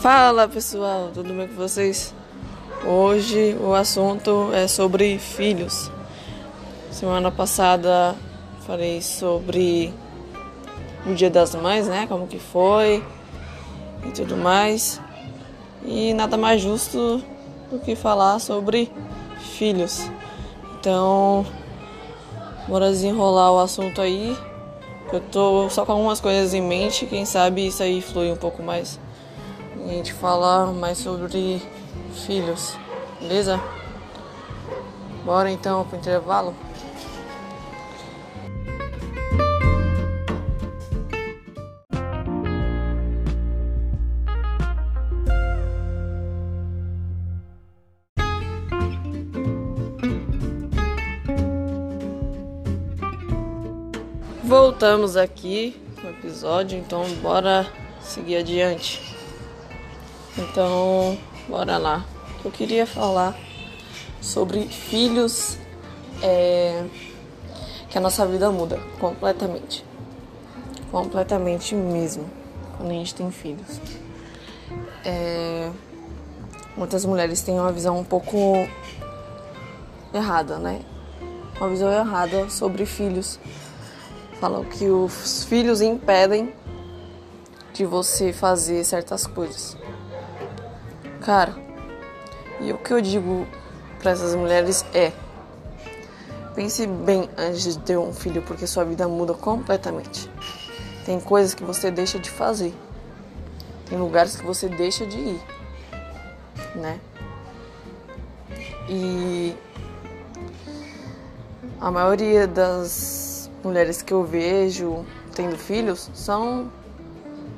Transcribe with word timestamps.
Fala 0.00 0.48
pessoal, 0.48 1.10
tudo 1.12 1.34
bem 1.34 1.46
com 1.46 1.56
vocês? 1.56 2.14
Hoje 2.86 3.54
o 3.60 3.74
assunto 3.74 4.48
é 4.54 4.66
sobre 4.66 5.18
filhos. 5.18 5.90
Semana 6.90 7.30
passada 7.30 8.16
falei 8.66 9.02
sobre 9.02 9.92
o 11.04 11.12
Dia 11.12 11.28
das 11.28 11.54
Mães, 11.54 11.86
né? 11.86 12.06
Como 12.06 12.26
que 12.26 12.38
foi 12.38 13.04
e 14.08 14.10
tudo 14.12 14.38
mais. 14.38 14.98
E 15.84 16.14
nada 16.14 16.38
mais 16.38 16.62
justo 16.62 17.22
do 17.70 17.78
que 17.78 17.94
falar 17.94 18.38
sobre 18.38 18.90
filhos. 19.58 20.10
Então, 20.78 21.44
bora 22.66 22.88
desenrolar 22.88 23.52
o 23.52 23.58
assunto 23.58 24.00
aí. 24.00 24.34
Eu 25.12 25.20
tô 25.20 25.68
só 25.68 25.84
com 25.84 25.92
algumas 25.92 26.22
coisas 26.22 26.54
em 26.54 26.62
mente, 26.62 27.04
quem 27.04 27.26
sabe 27.26 27.66
isso 27.66 27.82
aí 27.82 28.00
flui 28.00 28.32
um 28.32 28.36
pouco 28.36 28.62
mais. 28.62 28.98
A 29.90 29.92
gente 29.92 30.12
falar 30.12 30.66
mais 30.66 30.98
sobre 30.98 31.60
filhos, 32.24 32.78
beleza? 33.18 33.60
Bora 35.24 35.50
então 35.50 35.84
pro 35.84 35.98
intervalo? 35.98 36.54
Voltamos 54.44 55.16
aqui 55.16 55.82
no 56.00 56.10
episódio, 56.10 56.78
então 56.78 57.02
bora 57.16 57.66
seguir 58.00 58.36
adiante. 58.36 59.19
Então, 60.38 61.18
bora 61.48 61.76
lá. 61.76 62.04
Eu 62.44 62.50
queria 62.50 62.86
falar 62.86 63.36
sobre 64.20 64.66
filhos, 64.66 65.58
é, 66.22 66.84
que 67.88 67.98
a 67.98 68.00
nossa 68.00 68.26
vida 68.26 68.50
muda 68.50 68.78
completamente. 68.98 69.84
Completamente 70.90 71.74
mesmo, 71.74 72.28
quando 72.76 72.90
a 72.90 72.94
gente 72.94 73.14
tem 73.14 73.30
filhos. 73.30 73.80
É, 75.04 75.70
muitas 76.76 77.04
mulheres 77.04 77.42
têm 77.42 77.58
uma 77.58 77.72
visão 77.72 77.98
um 77.98 78.04
pouco 78.04 78.36
errada, 80.14 80.58
né? 80.58 80.80
Uma 81.58 81.68
visão 81.68 81.90
errada 81.92 82.48
sobre 82.48 82.86
filhos. 82.86 83.38
Falam 84.40 84.64
que 84.64 84.86
os 84.88 85.44
filhos 85.44 85.80
impedem 85.80 86.54
de 87.72 87.84
você 87.84 88.32
fazer 88.32 88.84
certas 88.84 89.26
coisas. 89.26 89.76
Cara, 91.20 91.54
e 92.60 92.72
o 92.72 92.78
que 92.78 92.92
eu 92.92 93.00
digo 93.00 93.46
para 93.98 94.12
essas 94.12 94.34
mulheres 94.34 94.84
é: 94.94 95.12
pense 96.54 96.86
bem 96.86 97.28
antes 97.36 97.62
de 97.62 97.78
ter 97.78 97.98
um 97.98 98.12
filho, 98.12 98.42
porque 98.42 98.66
sua 98.66 98.84
vida 98.84 99.06
muda 99.06 99.34
completamente. 99.34 100.30
Tem 101.04 101.20
coisas 101.20 101.54
que 101.54 101.62
você 101.62 101.90
deixa 101.90 102.18
de 102.18 102.30
fazer, 102.30 102.74
tem 103.88 103.98
lugares 103.98 104.36
que 104.36 104.44
você 104.44 104.68
deixa 104.68 105.04
de 105.04 105.18
ir, 105.18 105.42
né? 106.74 106.98
E 108.88 109.54
a 111.80 111.90
maioria 111.90 112.46
das 112.46 113.50
mulheres 113.62 114.00
que 114.00 114.12
eu 114.12 114.24
vejo 114.24 115.04
tendo 115.34 115.56
filhos 115.56 116.10
são 116.14 116.70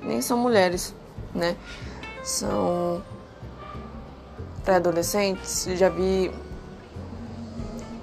nem 0.03 0.21
são 0.21 0.37
mulheres, 0.37 0.95
né? 1.35 1.57
São 2.25 3.03
pré-adolescentes, 4.65 5.67
já 5.77 5.89
vi 5.89 6.31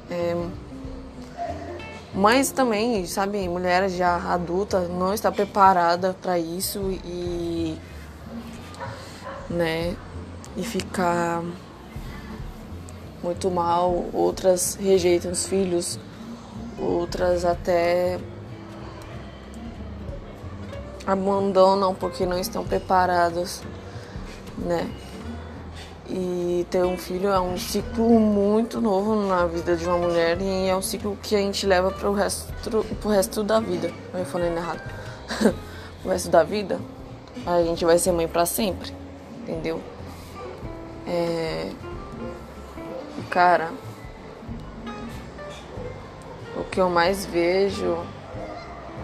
é, 0.10 0.36
mães 2.14 2.52
também, 2.52 3.06
sabe, 3.06 3.48
mulheres 3.48 3.94
já 3.94 4.16
adultas 4.16 4.90
não 4.90 5.14
está 5.14 5.32
preparada 5.32 6.16
para 6.22 6.38
isso 6.38 6.80
e 7.04 7.78
né, 9.50 9.96
e 10.56 10.64
ficar 10.64 11.44
muito 13.24 13.50
mal, 13.50 14.06
outras 14.14 14.76
rejeitam 14.76 15.32
os 15.32 15.46
filhos, 15.46 16.00
outras 16.78 17.44
até 17.44 18.20
abandonam 21.06 21.94
porque 21.96 22.26
não 22.26 22.38
estão 22.38 22.64
preparadas, 22.64 23.62
né? 24.58 24.90
E 26.10 26.66
ter 26.72 26.84
um 26.84 26.98
filho 26.98 27.30
é 27.30 27.40
um 27.40 27.56
ciclo 27.56 28.20
muito 28.20 28.82
novo 28.82 29.16
na 29.28 29.46
vida 29.46 29.76
de 29.76 29.86
uma 29.86 29.98
mulher 29.98 30.42
e 30.42 30.68
é 30.68 30.76
um 30.76 30.82
ciclo 30.82 31.16
que 31.22 31.36
a 31.36 31.40
gente 31.40 31.68
leva 31.68 31.92
para 31.92 32.10
o 32.10 32.14
resto, 32.14 32.52
pro 33.00 33.10
resto 33.10 33.44
da 33.44 33.60
vida. 33.60 33.92
Eu 34.14 34.26
falei 34.26 34.50
errado. 34.50 34.82
o 36.04 36.10
resto 36.10 36.30
da 36.30 36.44
vida, 36.44 36.80
a 37.46 37.62
gente 37.62 37.86
vai 37.86 38.00
ser 38.00 38.12
mãe 38.12 38.28
para 38.28 38.46
sempre, 38.46 38.92
entendeu? 39.42 39.80
É... 41.06 41.70
Cara, 43.30 43.72
o 46.58 46.64
que 46.64 46.82
eu 46.82 46.90
mais 46.90 47.26
vejo 47.26 47.98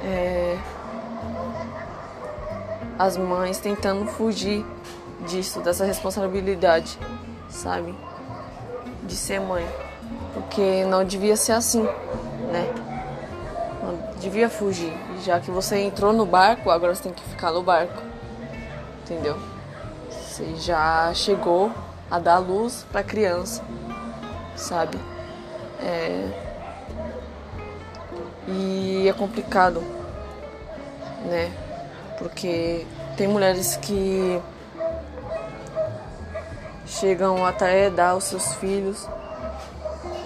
é 0.03 0.57
as 2.97 3.15
mães 3.17 3.59
tentando 3.59 4.05
fugir 4.07 4.65
disso, 5.21 5.59
dessa 5.61 5.85
responsabilidade, 5.85 6.97
sabe? 7.49 7.95
De 9.03 9.15
ser 9.15 9.39
mãe. 9.39 9.65
Porque 10.33 10.83
não 10.85 11.03
devia 11.03 11.35
ser 11.35 11.53
assim, 11.53 11.83
né? 11.83 12.73
Não 13.81 14.19
devia 14.19 14.49
fugir. 14.49 14.93
Já 15.23 15.39
que 15.39 15.49
você 15.49 15.77
entrou 15.79 16.11
no 16.11 16.25
barco, 16.25 16.69
agora 16.69 16.93
você 16.93 17.03
tem 17.03 17.13
que 17.13 17.23
ficar 17.23 17.51
no 17.51 17.63
barco. 17.63 18.01
Entendeu? 19.03 19.37
Você 20.09 20.55
já 20.57 21.13
chegou 21.13 21.71
a 22.09 22.19
dar 22.19 22.39
luz 22.39 22.85
para 22.91 23.03
criança, 23.03 23.63
sabe? 24.55 24.97
É... 25.81 26.29
E 28.47 29.07
é 29.07 29.13
complicado, 29.13 29.81
né? 31.25 31.51
Porque 32.19 32.85
tem 33.17 33.27
mulheres 33.27 33.75
que 33.77 34.39
chegam 36.85 37.45
até 37.45 37.89
dar 37.89 38.15
os 38.15 38.25
seus 38.25 38.53
filhos. 38.55 39.07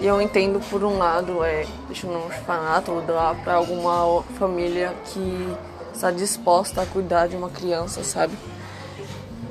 E 0.00 0.06
eu 0.06 0.20
entendo 0.20 0.60
por 0.70 0.82
um 0.82 0.96
lado, 0.96 1.44
é 1.44 1.66
deixa 1.86 2.06
um 2.06 2.24
orfanato 2.24 2.90
ou 2.90 3.02
dar 3.02 3.34
para 3.42 3.54
alguma 3.54 4.22
família 4.38 4.94
que 5.06 5.56
está 5.92 6.10
disposta 6.10 6.82
a 6.82 6.86
cuidar 6.86 7.28
de 7.28 7.36
uma 7.36 7.50
criança, 7.50 8.02
sabe? 8.02 8.34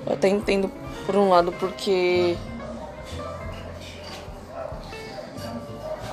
Eu 0.05 0.13
até 0.13 0.27
entendo 0.27 0.71
por 1.05 1.15
um 1.15 1.29
lado 1.29 1.51
porque 1.53 2.35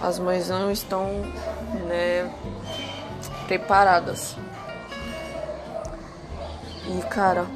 as 0.02 0.18
mães 0.18 0.48
não 0.48 0.70
estão 0.70 1.06
né, 1.86 2.30
preparadas. 3.46 4.36
E 6.86 7.00
cara, 7.06 7.46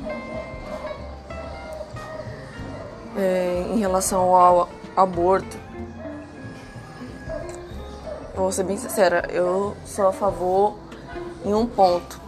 é, 3.21 3.67
em 3.69 3.79
relação 3.79 4.35
ao 4.35 4.69
aborto, 4.97 5.57
vou 8.35 8.51
ser 8.51 8.65
bem 8.65 8.77
sincera, 8.77 9.29
eu 9.31 9.77
sou 9.85 10.09
a 10.09 10.13
favor 10.13 10.77
em 11.45 11.53
um 11.53 11.67
ponto, 11.67 12.21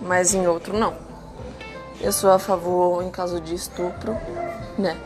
mas 0.00 0.34
em 0.34 0.46
outro 0.46 0.76
não. 0.78 0.94
Eu 2.00 2.12
sou 2.12 2.30
a 2.30 2.38
favor 2.38 3.02
em 3.02 3.10
caso 3.10 3.40
de 3.40 3.54
estupro, 3.54 4.16
né? 4.78 4.96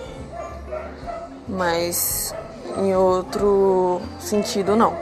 Mas 1.49 2.35
em 2.79 2.95
outro 2.95 4.00
sentido 4.19 4.77
não. 4.77 4.97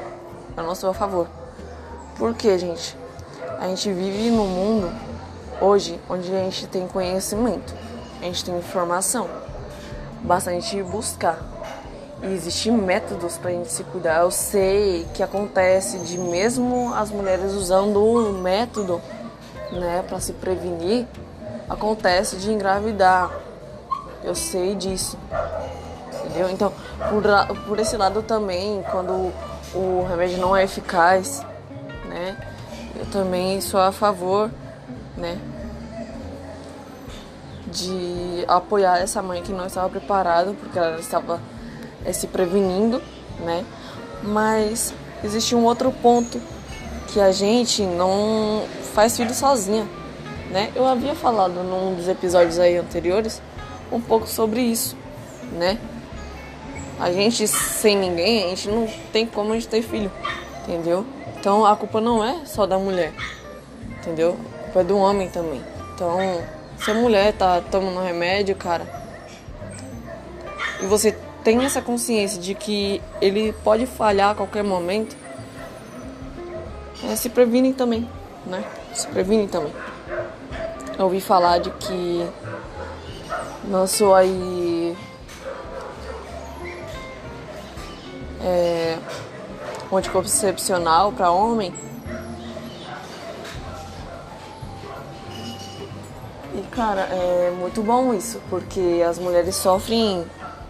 Eu 0.57 0.63
não 0.63 0.75
sou 0.75 0.91
a 0.91 0.95
favor. 0.95 1.29
Por 2.17 2.35
quê, 2.35 2.59
gente? 2.59 2.97
A 3.59 3.67
gente 3.69 3.93
vive 3.93 4.31
num 4.31 4.47
mundo 4.47 4.93
hoje 5.61 6.01
onde 6.09 6.33
a 6.35 6.39
gente 6.41 6.67
tem 6.67 6.87
conhecimento, 6.87 7.75
a 8.21 8.25
gente 8.25 8.45
tem 8.45 8.57
informação 8.57 9.44
basta 10.25 10.51
a 10.51 10.55
gente 10.55 10.83
buscar. 10.83 11.39
E 12.23 12.27
existem 12.27 12.73
métodos 12.73 13.37
para 13.37 13.51
a 13.51 13.53
gente 13.53 13.71
se 13.71 13.85
cuidar. 13.85 14.23
Eu 14.23 14.31
sei 14.31 15.07
que 15.15 15.23
acontece 15.23 15.99
de 15.99 16.19
mesmo 16.19 16.93
as 16.95 17.11
mulheres 17.11 17.53
usando 17.53 18.03
um 18.03 18.41
método, 18.41 19.01
né, 19.71 20.03
para 20.09 20.19
se 20.21 20.33
prevenir, 20.33 21.07
acontece 21.69 22.37
de 22.37 22.51
engravidar. 22.51 23.31
Eu 24.23 24.35
sei 24.35 24.75
disso. 24.75 25.19
Entendeu? 26.25 26.49
Então, 26.49 26.73
por, 27.11 27.23
por 27.67 27.79
esse 27.79 27.97
lado 27.97 28.23
também, 28.23 28.83
quando 28.91 29.31
o 29.75 30.07
remédio 30.09 30.39
não 30.39 30.57
é 30.57 30.65
eficaz, 30.65 31.45
né, 32.09 32.37
eu 32.97 33.05
também 33.07 33.61
sou 33.61 33.81
a 33.81 33.93
favor, 33.93 34.51
né, 35.17 35.39
de 37.75 38.45
apoiar 38.47 38.99
essa 38.99 39.21
mãe 39.21 39.43
que 39.43 39.53
não 39.53 39.67
estava 39.67 39.89
preparada, 39.89 40.53
porque 40.53 40.79
ela 40.79 40.99
estava 41.01 41.41
é, 42.05 42.13
se 42.13 42.29
prevenindo, 42.29 43.03
né? 43.41 43.65
Mas 44.23 44.95
existe 45.25 45.55
um 45.55 45.65
outro 45.65 45.91
ponto 45.91 46.41
que 47.09 47.21
a 47.21 47.33
gente 47.33 47.83
não 47.83 48.65
faz 48.95 49.17
filho 49.17 49.35
sozinha, 49.35 49.87
né? 50.51 50.71
Eu 50.77 50.87
havia 50.87 51.15
falado 51.15 51.55
num 51.65 51.95
dos 51.97 52.09
episódios 52.09 52.59
aí 52.59 52.77
anteriores 52.77 53.43
um 53.91 54.01
pouco 54.01 54.29
sobre 54.29 54.61
isso, 54.61 54.97
né? 55.53 55.79
A 57.01 57.11
gente 57.11 57.49
sem 57.49 57.97
ninguém, 57.97 58.45
a 58.45 58.49
gente 58.51 58.69
não 58.69 58.89
tem 59.13 59.27
como 59.27 59.53
a 59.53 59.55
gente 59.55 59.67
ter 59.67 59.83
filho, 59.83 60.11
entendeu? 60.63 61.05
Então 61.39 61.67
a 61.67 61.75
culpa 61.75 62.01
não 62.01 62.25
é 62.25 62.47
só 62.47 62.67
da 62.67 62.79
mulher, 62.79 63.13
entendeu? 63.99 64.37
A 64.61 64.63
culpa 64.65 64.81
é 64.81 64.85
do 64.85 64.97
homem 64.97 65.29
também. 65.29 65.61
Então, 65.95 66.19
se 66.79 66.91
a 66.91 66.95
mulher 66.95 67.33
tá 67.33 67.61
tomando 67.61 68.01
remédio, 68.01 68.55
cara, 68.57 68.87
e 70.81 70.87
você 70.87 71.13
tem 71.43 71.65
essa 71.65 71.81
consciência 71.81 72.41
de 72.41 72.55
que 72.55 73.03
ele 73.21 73.53
pode 73.65 73.87
falhar 73.87 74.31
a 74.31 74.35
qualquer 74.35 74.65
momento, 74.65 75.17
é, 77.05 77.17
se 77.17 77.29
previnem 77.29 77.73
também, 77.73 78.09
né? 78.47 78.65
Se 78.93 79.07
previnem 79.09 79.47
também. 79.47 79.73
Eu 80.99 81.05
ouvi 81.05 81.21
falar 81.21 81.59
de 81.59 81.71
que 81.71 82.27
lançou 83.69 84.15
aí 84.15 84.97
é, 88.43 88.99
anticoncepcional 89.93 91.13
para 91.13 91.31
homem. 91.31 91.75
Cara, 96.75 97.03
é 97.03 97.53
muito 97.59 97.83
bom 97.83 98.13
isso, 98.13 98.41
porque 98.51 99.05
as 99.09 99.19
mulheres 99.19 99.55
sofrem 99.55 100.25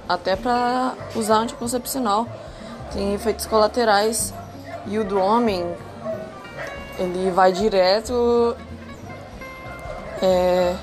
até 0.08 0.36
para 0.36 0.94
usar 1.14 1.36
anticoncepcional. 1.36 2.26
Tem 2.92 3.14
efeitos 3.14 3.46
colaterais. 3.46 4.32
E 4.86 4.98
o 4.98 5.04
do 5.04 5.18
homem, 5.18 5.66
ele 6.98 7.30
vai 7.30 7.52
direto 7.52 8.54
é, 10.22 10.74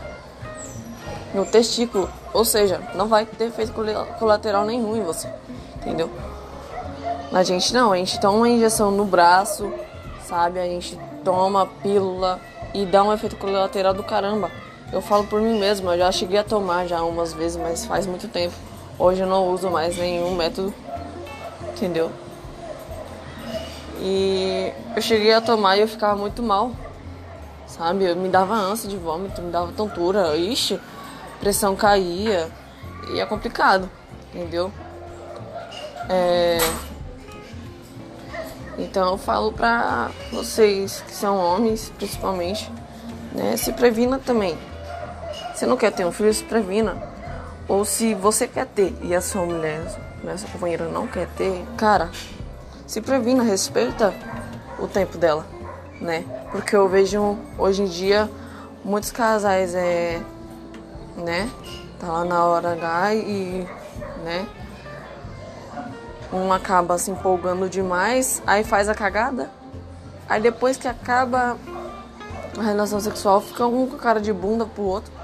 no 1.33 1.45
testículo. 1.45 2.09
Ou 2.33 2.44
seja, 2.44 2.81
não 2.95 3.07
vai 3.07 3.25
ter 3.25 3.45
efeito 3.45 3.73
colateral 4.18 4.65
nenhum 4.65 4.95
em 4.95 5.03
você. 5.03 5.29
Entendeu? 5.75 6.09
Na 7.31 7.44
gente 7.44 7.73
não, 7.73 7.91
a 7.91 7.97
gente 7.97 8.19
toma 8.19 8.38
uma 8.38 8.50
injeção 8.50 8.91
no 8.91 9.06
braço, 9.06 9.71
sabe? 10.25 10.59
A 10.59 10.65
gente 10.65 11.00
toma 11.23 11.68
pílula 11.83 12.39
e 12.73 12.85
dá 12.85 13.03
um 13.03 13.13
efeito 13.13 13.38
colateral 13.38 13.94
do 13.94 14.03
caramba. 14.03 14.50
Eu 14.92 15.02
falo 15.02 15.26
por 15.26 15.42
mim 15.42 15.58
mesmo, 15.58 15.90
eu 15.90 15.98
já 15.98 16.12
cheguei 16.12 16.38
a 16.38 16.44
tomar 16.44 16.86
já 16.86 17.02
umas 17.02 17.32
vezes, 17.32 17.56
mas 17.56 17.86
faz 17.86 18.06
muito 18.06 18.28
tempo. 18.28 18.54
Hoje 19.00 19.22
eu 19.22 19.28
não 19.28 19.48
uso 19.48 19.70
mais 19.70 19.96
nenhum 19.96 20.36
método, 20.36 20.74
entendeu? 21.70 22.12
E 24.00 24.74
eu 24.94 25.02
cheguei 25.02 25.34
a 25.34 25.40
tomar 25.40 25.78
e 25.78 25.82
eu 25.82 25.88
ficava 25.88 26.16
muito 26.20 26.44
mal, 26.44 26.72
sabe? 27.68 28.04
Eu 28.04 28.18
me 28.18 28.28
dava 28.28 28.54
ânsia 28.54 28.90
de 28.90 28.98
vômito, 28.98 29.42
me 29.42 29.50
dava 29.50 29.72
tontura, 29.72 30.36
ixi, 30.36 30.78
pressão 31.40 31.74
caía 31.74 32.50
e 33.14 33.20
é 33.20 33.26
complicado, 33.26 33.90
entendeu? 34.34 34.74
É... 36.10 36.58
Então 38.78 39.12
eu 39.12 39.18
falo 39.18 39.54
pra 39.54 40.12
vocês 40.32 41.02
que 41.08 41.14
são 41.14 41.38
homens, 41.38 41.94
principalmente, 41.98 42.70
né? 43.32 43.56
Se 43.56 43.72
previna 43.72 44.20
também. 44.20 44.58
Você 45.62 45.68
não 45.68 45.78
quer 45.78 45.92
ter 45.92 46.04
um 46.08 46.12
filho, 46.12 46.34
se 46.34 46.44
previna. 46.44 46.98
Ou 47.68 47.86
se 47.86 48.16
você 48.16 48.48
quer 48.48 48.66
ter 48.66 48.98
e 49.04 49.13
a 49.13 49.22
sua 49.22 49.46
mulher, 49.46 49.80
né, 50.24 50.36
sua 50.36 50.50
companheira 50.50 50.90
não 50.90 51.06
quer 51.06 51.28
ter, 51.38 51.63
cara, 51.78 52.10
se 52.88 53.00
previna, 53.00 53.44
respeita 53.44 54.12
o 54.80 54.88
tempo 54.88 55.19
dela, 55.19 55.46
né? 56.02 56.25
Porque 56.52 56.75
eu 56.75 56.90
vejo 56.90 57.38
hoje 57.60 57.84
em 57.84 57.86
dia 57.86 58.28
muitos 58.84 59.12
casais 59.12 59.75
é, 59.75 60.19
né, 61.16 61.48
tá 62.00 62.07
lá 62.07 62.25
na 62.25 62.44
hora 62.44 62.72
H 62.72 63.14
e, 63.14 63.68
né, 64.24 64.48
um 66.34 66.52
acaba 66.52 66.98
se 66.98 67.12
empolgando 67.12 67.69
demais, 67.69 68.42
aí 68.48 68.64
faz 68.64 68.90
a 68.90 68.96
cagada. 68.96 69.48
Aí 70.28 70.42
depois 70.42 70.75
que 70.75 70.88
acaba 70.88 71.56
a 72.57 72.64
relação 72.64 73.00
sexual, 73.00 73.42
fica 73.42 73.68
um 73.68 73.86
com 73.86 73.98
cara 73.98 74.19
de 74.19 74.34
bunda 74.34 74.66
pro 74.66 74.81
outro. 74.81 75.20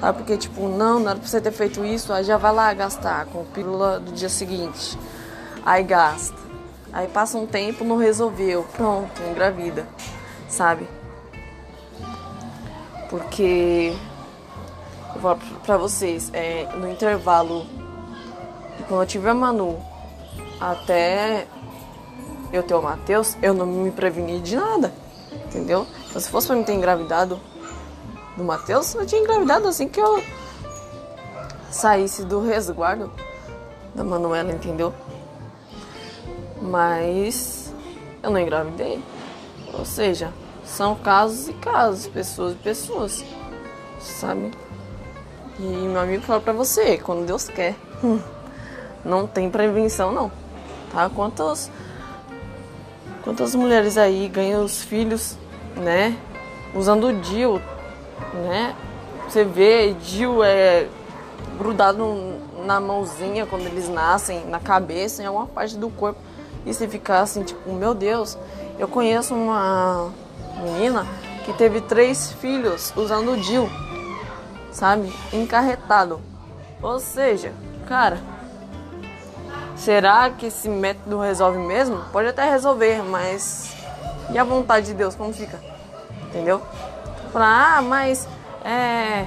Porque, 0.00 0.36
tipo, 0.36 0.68
não, 0.68 0.98
não 0.98 1.10
era 1.10 1.18
pra 1.18 1.28
você 1.28 1.40
ter 1.40 1.52
feito 1.52 1.84
isso, 1.84 2.12
aí 2.12 2.24
já 2.24 2.38
vai 2.38 2.52
lá 2.52 2.72
gastar 2.72 3.26
com 3.26 3.44
pílula 3.44 4.00
do 4.00 4.12
dia 4.12 4.28
seguinte. 4.28 4.98
Aí 5.64 5.82
gasta. 5.82 6.38
Aí 6.92 7.06
passa 7.06 7.36
um 7.36 7.46
tempo, 7.46 7.84
não 7.84 7.96
resolveu. 7.96 8.64
Pronto, 8.76 9.22
engravida. 9.30 9.86
Sabe? 10.48 10.88
Porque 13.10 13.92
eu 15.14 15.20
falo 15.20 15.38
pra 15.64 15.76
vocês, 15.76 16.30
é, 16.32 16.66
no 16.74 16.90
intervalo, 16.90 17.66
quando 18.88 19.02
eu 19.02 19.06
tive 19.06 19.28
a 19.28 19.34
Manu 19.34 19.78
até 20.60 21.46
eu 22.52 22.62
ter 22.62 22.74
o 22.74 22.82
Matheus, 22.82 23.36
eu 23.42 23.54
não 23.54 23.66
me 23.66 23.90
preveni 23.90 24.40
de 24.40 24.56
nada. 24.56 24.92
Entendeu? 25.46 25.86
Então, 26.08 26.20
se 26.20 26.28
fosse 26.28 26.46
pra 26.46 26.56
mim 26.56 26.64
ter 26.64 26.72
engravidado 26.72 27.40
do 28.36 28.44
Matheus, 28.44 28.94
eu 28.94 29.06
tinha 29.06 29.20
engravidado 29.20 29.68
assim 29.68 29.88
que 29.88 30.00
eu 30.00 30.22
saísse 31.70 32.24
do 32.24 32.40
resguardo 32.40 33.12
da 33.94 34.04
Manuela, 34.04 34.52
entendeu? 34.52 34.94
mas 36.60 37.72
eu 38.22 38.30
não 38.30 38.38
engravidei. 38.38 39.02
Ou 39.72 39.84
seja, 39.84 40.32
são 40.64 40.94
casos 40.94 41.48
e 41.48 41.52
casos, 41.54 42.06
pessoas 42.06 42.52
e 42.52 42.56
pessoas, 42.56 43.24
sabe? 43.98 44.50
E 45.58 45.62
meu 45.62 46.00
amigo 46.00 46.22
fala 46.22 46.40
pra 46.40 46.52
você, 46.52 46.98
quando 46.98 47.26
Deus 47.26 47.48
quer, 47.48 47.74
não 49.04 49.26
tem 49.26 49.50
prevenção 49.50 50.12
não, 50.12 50.30
tá? 50.92 51.08
Quantas, 51.08 51.70
quantas 53.22 53.54
mulheres 53.54 53.96
aí 53.96 54.28
ganham 54.28 54.64
os 54.64 54.82
filhos, 54.82 55.36
né? 55.76 56.16
Usando 56.74 57.08
o 57.08 57.12
DIL, 57.12 57.60
né? 58.34 58.74
Você 59.28 59.44
vê, 59.44 59.94
DIL 59.94 60.42
é 60.42 60.88
grudado 61.58 62.04
na 62.64 62.80
mãozinha 62.80 63.46
quando 63.46 63.66
eles 63.66 63.88
nascem, 63.88 64.44
na 64.46 64.58
cabeça, 64.58 65.22
em 65.22 65.26
alguma 65.26 65.46
parte 65.46 65.76
do 65.76 65.88
corpo 65.90 66.20
e 66.64 66.74
se 66.74 66.86
ficar 66.88 67.20
assim, 67.20 67.42
tipo, 67.42 67.72
meu 67.72 67.94
Deus, 67.94 68.36
eu 68.78 68.86
conheço 68.86 69.34
uma 69.34 70.10
menina 70.62 71.06
que 71.44 71.52
teve 71.52 71.80
três 71.80 72.32
filhos 72.32 72.92
usando 72.96 73.32
o 73.32 73.70
sabe? 74.70 75.12
Encarretado. 75.32 76.20
Ou 76.82 76.98
seja, 77.00 77.52
cara, 77.86 78.20
será 79.76 80.30
que 80.30 80.46
esse 80.46 80.68
método 80.68 81.18
resolve 81.18 81.58
mesmo? 81.58 81.98
Pode 82.12 82.28
até 82.28 82.48
resolver, 82.48 83.02
mas 83.02 83.74
e 84.30 84.38
a 84.38 84.44
vontade 84.44 84.86
de 84.86 84.94
Deus, 84.94 85.14
como 85.14 85.32
fica? 85.32 85.58
Entendeu? 86.28 86.62
Falar, 87.32 87.78
ah, 87.78 87.82
mas 87.82 88.28
é. 88.64 89.26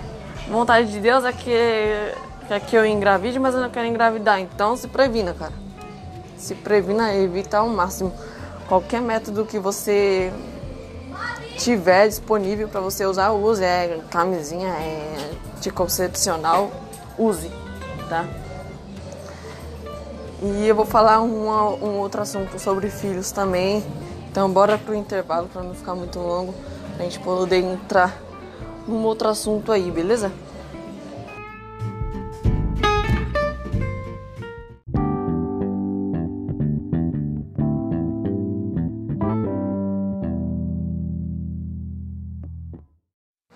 Vontade 0.49 0.91
de 0.91 0.99
Deus 0.99 1.23
é 1.23 1.31
que, 1.31 1.51
é 1.51 2.59
que 2.59 2.75
eu 2.75 2.85
engravide, 2.85 3.39
mas 3.39 3.55
eu 3.55 3.61
não 3.61 3.69
quero 3.69 3.87
engravidar. 3.87 4.39
Então 4.39 4.75
se 4.75 4.87
previna, 4.87 5.33
cara 5.33 5.63
se 6.43 6.55
previna, 6.55 7.15
evita 7.15 7.59
ao 7.59 7.69
máximo 7.69 8.13
qualquer 8.67 9.01
método 9.01 9.45
que 9.45 9.57
você 9.57 10.31
tiver 11.57 12.07
disponível 12.09 12.67
para 12.67 12.81
você 12.81 13.05
usar, 13.05 13.31
use. 13.31 13.63
É 13.63 14.01
camisinha, 14.11 14.67
é 14.67 15.31
anticoncepcional, 15.55 16.69
use, 17.17 17.49
tá? 18.09 18.25
E 20.41 20.67
eu 20.67 20.75
vou 20.75 20.85
falar 20.85 21.21
um 21.21 21.99
outro 21.99 22.21
assunto 22.21 22.59
sobre 22.59 22.89
filhos 22.89 23.31
também. 23.31 23.81
Então 24.29 24.49
bora 24.49 24.77
pro 24.77 24.93
intervalo 24.93 25.47
para 25.47 25.63
não 25.63 25.73
ficar 25.73 25.95
muito 25.95 26.19
longo, 26.19 26.53
pra 26.95 27.05
gente 27.05 27.19
poder 27.19 27.57
entrar 27.57 28.17
num 28.87 29.03
outro 29.03 29.27
assunto 29.27 29.71
aí, 29.71 29.89
beleza? 29.91 30.31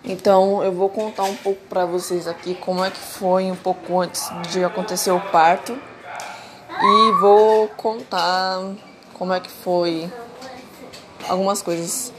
Então 0.04 0.62
eu 0.62 0.72
vou 0.72 0.88
contar 0.88 1.24
um 1.24 1.36
pouco 1.36 1.60
para 1.68 1.84
vocês 1.84 2.26
aqui 2.26 2.54
como 2.54 2.84
é 2.84 2.90
que 2.90 2.98
foi 2.98 3.50
um 3.50 3.56
pouco 3.56 4.00
antes 4.00 4.28
de 4.50 4.64
acontecer 4.64 5.10
o 5.10 5.20
parto 5.20 5.78
e 6.80 7.12
vou 7.20 7.68
contar 7.68 8.58
como 9.14 9.32
é 9.32 9.40
que 9.40 9.50
foi 9.50 10.10
algumas 11.28 11.60
coisas 11.60 12.12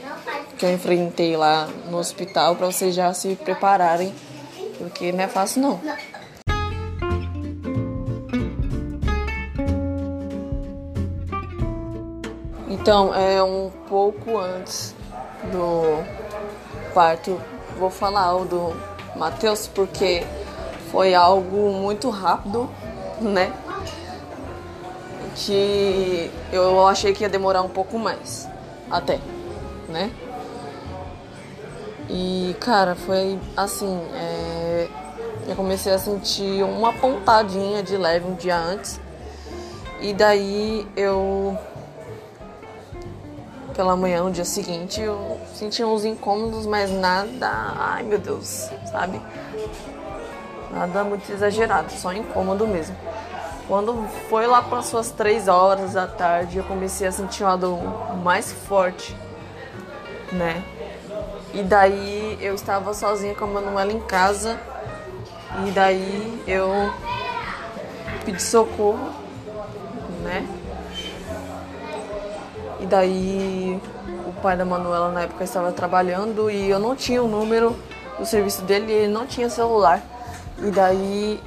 que 0.60 0.66
eu 0.66 0.74
enfrentei 0.74 1.38
lá 1.38 1.66
no 1.90 1.96
hospital 1.96 2.54
para 2.54 2.66
vocês 2.66 2.94
já 2.94 3.14
se 3.14 3.34
prepararem 3.34 4.12
porque 4.78 5.10
não 5.10 5.24
é 5.24 5.26
fácil 5.26 5.62
não. 5.62 5.80
Então, 12.68 13.14
é 13.14 13.42
um 13.42 13.70
pouco 13.88 14.38
antes 14.38 14.94
do 15.50 16.04
parto, 16.92 17.40
vou 17.78 17.90
falar 17.90 18.36
o 18.36 18.44
do 18.44 18.76
Matheus, 19.16 19.66
porque 19.66 20.26
foi 20.90 21.14
algo 21.14 21.72
muito 21.72 22.10
rápido, 22.10 22.68
né? 23.18 23.50
Que 25.36 26.30
eu 26.52 26.86
achei 26.86 27.14
que 27.14 27.22
ia 27.22 27.30
demorar 27.30 27.62
um 27.62 27.68
pouco 27.68 27.98
mais, 27.98 28.46
até, 28.90 29.18
né? 29.88 30.10
E, 32.12 32.56
cara, 32.58 32.96
foi 32.96 33.38
assim, 33.56 34.00
é... 34.14 34.88
eu 35.46 35.54
comecei 35.54 35.92
a 35.92 35.98
sentir 35.98 36.64
uma 36.64 36.92
pontadinha 36.92 37.84
de 37.84 37.96
leve 37.96 38.26
um 38.26 38.34
dia 38.34 38.56
antes. 38.56 39.00
E 40.00 40.12
daí 40.12 40.86
eu 40.96 41.56
pela 43.76 43.96
manhã 43.96 44.22
no 44.24 44.30
dia 44.30 44.44
seguinte 44.44 45.00
eu 45.00 45.40
senti 45.54 45.84
uns 45.84 46.04
incômodos, 46.04 46.66
mas 46.66 46.90
nada, 46.90 47.48
ai 47.78 48.02
meu 48.02 48.18
Deus, 48.18 48.68
sabe? 48.90 49.20
Nada 50.72 51.04
muito 51.04 51.30
exagerado, 51.30 51.92
só 51.92 52.12
incômodo 52.12 52.66
mesmo. 52.66 52.96
Quando 53.68 54.08
foi 54.28 54.48
lá 54.48 54.62
para 54.62 54.82
suas 54.82 55.12
três 55.12 55.46
horas 55.46 55.92
da 55.92 56.06
tarde, 56.06 56.58
eu 56.58 56.64
comecei 56.64 57.06
a 57.06 57.12
sentir 57.12 57.44
uma 57.44 57.56
dor 57.56 57.78
mais 58.16 58.50
forte, 58.50 59.16
né? 60.32 60.62
E 61.52 61.62
daí 61.62 62.38
eu 62.40 62.54
estava 62.54 62.94
sozinha 62.94 63.34
com 63.34 63.44
a 63.44 63.48
Manuela 63.48 63.92
em 63.92 64.00
casa. 64.00 64.58
E 65.66 65.70
daí 65.72 66.42
eu 66.46 66.92
pedi 68.24 68.40
socorro, 68.40 69.10
né? 70.22 70.46
E 72.78 72.86
daí 72.86 73.80
o 74.26 74.32
pai 74.40 74.56
da 74.56 74.64
Manuela 74.64 75.10
na 75.10 75.22
época 75.22 75.44
estava 75.44 75.72
trabalhando 75.72 76.50
e 76.50 76.70
eu 76.70 76.78
não 76.78 76.94
tinha 76.94 77.22
o 77.22 77.28
número 77.28 77.76
do 78.18 78.24
serviço 78.24 78.62
dele, 78.62 78.92
ele 78.92 79.12
não 79.12 79.26
tinha 79.26 79.50
celular. 79.50 80.00
E 80.58 80.70
daí 80.70 81.40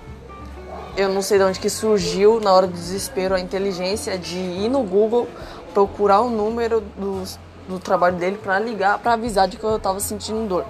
eu 0.98 1.10
não 1.10 1.22
sei 1.22 1.38
de 1.38 1.44
onde 1.44 1.60
que 1.60 1.70
surgiu 1.70 2.40
na 2.40 2.52
hora 2.52 2.68
do 2.68 2.74
desespero 2.74 3.34
a 3.34 3.40
inteligência 3.40 4.18
de 4.18 4.38
ir 4.38 4.70
no 4.70 4.84
Google 4.84 5.28
procurar 5.74 6.22
o 6.22 6.30
número 6.30 6.82
do, 6.82 7.24
do 7.68 7.80
trabalho 7.80 8.18
dele 8.18 8.38
para 8.38 8.60
ligar, 8.60 9.00
para 9.00 9.14
avisar 9.14 9.48
de 9.48 9.58
que 9.58 9.64
eu 9.64 9.78
estava 9.78 10.00
sentindo 10.00 10.48
dor. 10.48 10.66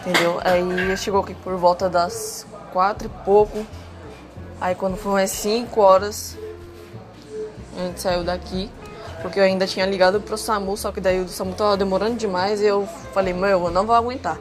Entendeu? 0.00 0.40
Aí 0.44 0.96
chegou 0.96 1.20
aqui 1.20 1.34
por 1.34 1.56
volta 1.56 1.88
das 1.88 2.46
quatro 2.72 3.06
e 3.06 3.24
pouco. 3.24 3.66
Aí 4.60 4.74
quando 4.74 4.96
foi 4.96 5.12
umas 5.12 5.30
cinco 5.30 5.80
horas, 5.80 6.36
a 7.76 7.86
gente 7.86 8.00
saiu 8.00 8.24
daqui 8.24 8.70
porque 9.22 9.38
eu 9.38 9.44
ainda 9.44 9.66
tinha 9.66 9.84
ligado 9.84 10.20
pro 10.20 10.36
SAMU, 10.36 10.76
só 10.76 10.90
que 10.90 11.00
daí 11.00 11.20
o 11.20 11.28
SAMU 11.28 11.54
tava 11.54 11.76
demorando 11.76 12.16
demais 12.16 12.60
e 12.60 12.66
eu 12.66 12.86
falei, 13.12 13.34
meu, 13.34 13.66
eu 13.66 13.70
não 13.70 13.86
vou 13.86 13.94
aguentar. 13.94 14.38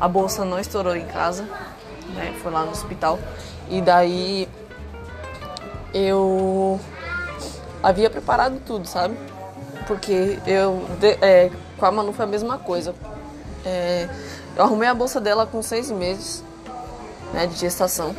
A 0.00 0.06
bolsa 0.06 0.44
não 0.44 0.60
estourou 0.60 0.94
em 0.94 1.04
casa, 1.06 1.42
né? 2.14 2.32
Foi 2.40 2.52
lá 2.52 2.64
no 2.64 2.70
hospital. 2.70 3.18
E 3.68 3.80
daí 3.80 4.48
eu 5.92 6.78
havia 7.82 8.08
preparado 8.08 8.60
tudo, 8.64 8.86
sabe? 8.86 9.16
Porque 9.88 10.38
eu 10.46 10.86
é, 11.20 11.50
com 11.76 11.86
a 11.86 11.90
Manu 11.90 12.12
foi 12.12 12.24
a 12.24 12.28
mesma 12.28 12.58
coisa. 12.58 12.94
É, 13.64 14.08
eu 14.54 14.62
arrumei 14.62 14.88
a 14.88 14.94
bolsa 14.94 15.20
dela 15.20 15.46
com 15.46 15.60
seis 15.62 15.90
meses 15.90 16.44
né, 17.32 17.46
de 17.46 17.56
gestação. 17.56 18.14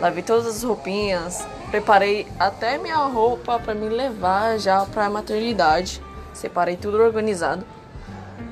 Lavei 0.00 0.22
todas 0.22 0.46
as 0.46 0.62
roupinhas, 0.62 1.44
Preparei 1.72 2.26
até 2.38 2.76
minha 2.76 2.98
roupa 2.98 3.58
para 3.58 3.74
me 3.74 3.88
levar 3.88 4.58
já 4.58 4.84
para 4.84 5.06
a 5.06 5.10
maternidade. 5.10 6.02
Separei 6.34 6.76
tudo 6.76 7.02
organizado, 7.02 7.64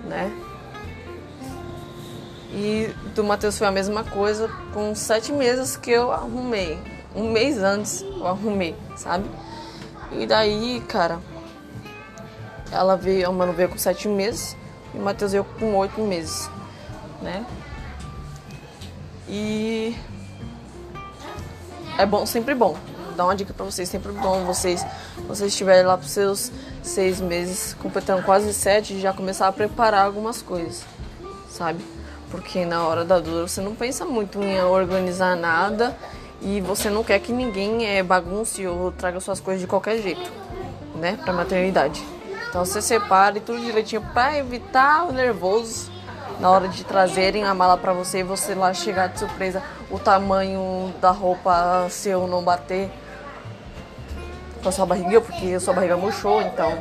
né? 0.07 0.33
E 2.50 2.88
do 3.14 3.23
Matheus 3.23 3.59
foi 3.59 3.66
a 3.66 3.71
mesma 3.71 4.04
coisa, 4.04 4.49
com 4.73 4.95
sete 4.95 5.33
meses 5.33 5.76
que 5.76 5.90
eu 5.90 6.11
arrumei. 6.11 6.78
Um 7.14 7.30
mês 7.30 7.59
antes 7.59 8.00
eu 8.00 8.26
arrumei, 8.26 8.75
sabe? 8.97 9.28
E 10.12 10.26
daí, 10.26 10.83
cara, 10.88 11.21
ela 12.73 12.97
veio, 12.97 13.29
a 13.29 13.33
Manu 13.33 13.53
veio 13.53 13.69
com 13.69 13.79
sete 13.79 14.09
meses 14.09 14.57
e 14.95 14.99
o 14.99 15.03
Matheus 15.03 15.33
veio 15.33 15.45
com 15.45 15.75
oito 15.77 16.00
meses, 16.00 16.49
né? 17.23 17.45
E 19.29 19.97
é 21.99 22.07
bom, 22.07 22.27
sempre 22.27 22.55
bom 22.55 22.77
dar 23.21 23.25
uma 23.25 23.37
dica 23.37 23.53
para 23.53 23.67
vocês, 23.67 23.87
sempre 23.87 24.12
bom 24.12 24.45
vocês, 24.45 24.85
vocês 25.29 25.53
estiverem 25.53 25.85
lá 25.85 25.99
para 25.99 26.09
seus 26.09 26.50
seis 26.83 27.21
meses, 27.21 27.75
completando 27.75 28.23
quase 28.23 28.53
sete, 28.55 28.99
já 28.99 29.12
começar 29.12 29.47
a 29.47 29.53
preparar 29.53 30.07
algumas 30.07 30.41
coisas, 30.41 30.85
sabe? 31.50 31.85
Porque 32.31 32.65
na 32.65 32.87
hora 32.87 33.05
da 33.05 33.19
dor 33.19 33.47
você 33.47 33.61
não 33.61 33.75
pensa 33.75 34.07
muito 34.07 34.43
em 34.43 34.62
organizar 34.62 35.37
nada 35.37 35.95
e 36.41 36.62
você 36.62 36.89
não 36.89 37.05
quer 37.05 37.19
que 37.19 37.31
ninguém 37.31 37.87
é, 37.87 38.03
bagunce 38.03 38.67
ou 38.67 38.91
traga 38.91 39.21
suas 39.21 39.39
coisas 39.39 39.61
de 39.61 39.67
qualquer 39.67 40.00
jeito, 40.00 40.33
né? 40.95 41.19
Pra 41.23 41.35
maternidade. 41.35 42.03
Então 42.50 42.64
você 42.64 42.83
separe 42.83 43.38
tudo 43.38 43.61
direitinho 43.61 44.02
para 44.12 44.37
evitar 44.37 45.07
o 45.07 45.12
nervoso 45.12 45.88
na 46.40 46.50
hora 46.50 46.66
de 46.66 46.83
trazerem 46.83 47.45
a 47.45 47.54
mala 47.54 47.76
para 47.76 47.92
você 47.92 48.19
e 48.19 48.23
você 48.25 48.57
lá 48.57 48.75
chegar 48.75 49.07
de 49.09 49.21
surpresa, 49.21 49.62
o 49.88 50.00
tamanho 50.00 50.92
da 51.00 51.11
roupa 51.11 51.87
seu 51.90 52.26
não 52.26 52.42
bater 52.42 52.90
com 54.61 54.69
a 54.69 54.73
sua 54.73 54.85
barriga, 54.85 55.21
porque 55.21 55.54
a 55.54 55.61
sua 55.61 55.75
barriga 55.75 55.97
murchou, 55.97 56.42
então 56.42 56.76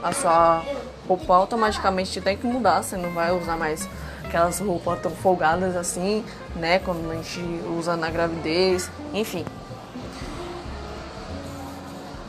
a 0.00 0.12
sua 0.12 0.62
roupa 1.08 1.34
automaticamente 1.34 2.20
tem 2.20 2.36
que 2.36 2.46
mudar, 2.46 2.82
você 2.82 2.96
não 2.96 3.10
vai 3.10 3.32
usar 3.32 3.56
mais 3.56 3.88
aquelas 4.24 4.60
roupas 4.60 5.00
tão 5.00 5.10
folgadas 5.10 5.74
assim, 5.74 6.24
né, 6.54 6.78
quando 6.78 7.10
a 7.10 7.14
gente 7.14 7.40
usa 7.78 7.96
na 7.96 8.10
gravidez, 8.10 8.90
enfim. 9.12 9.44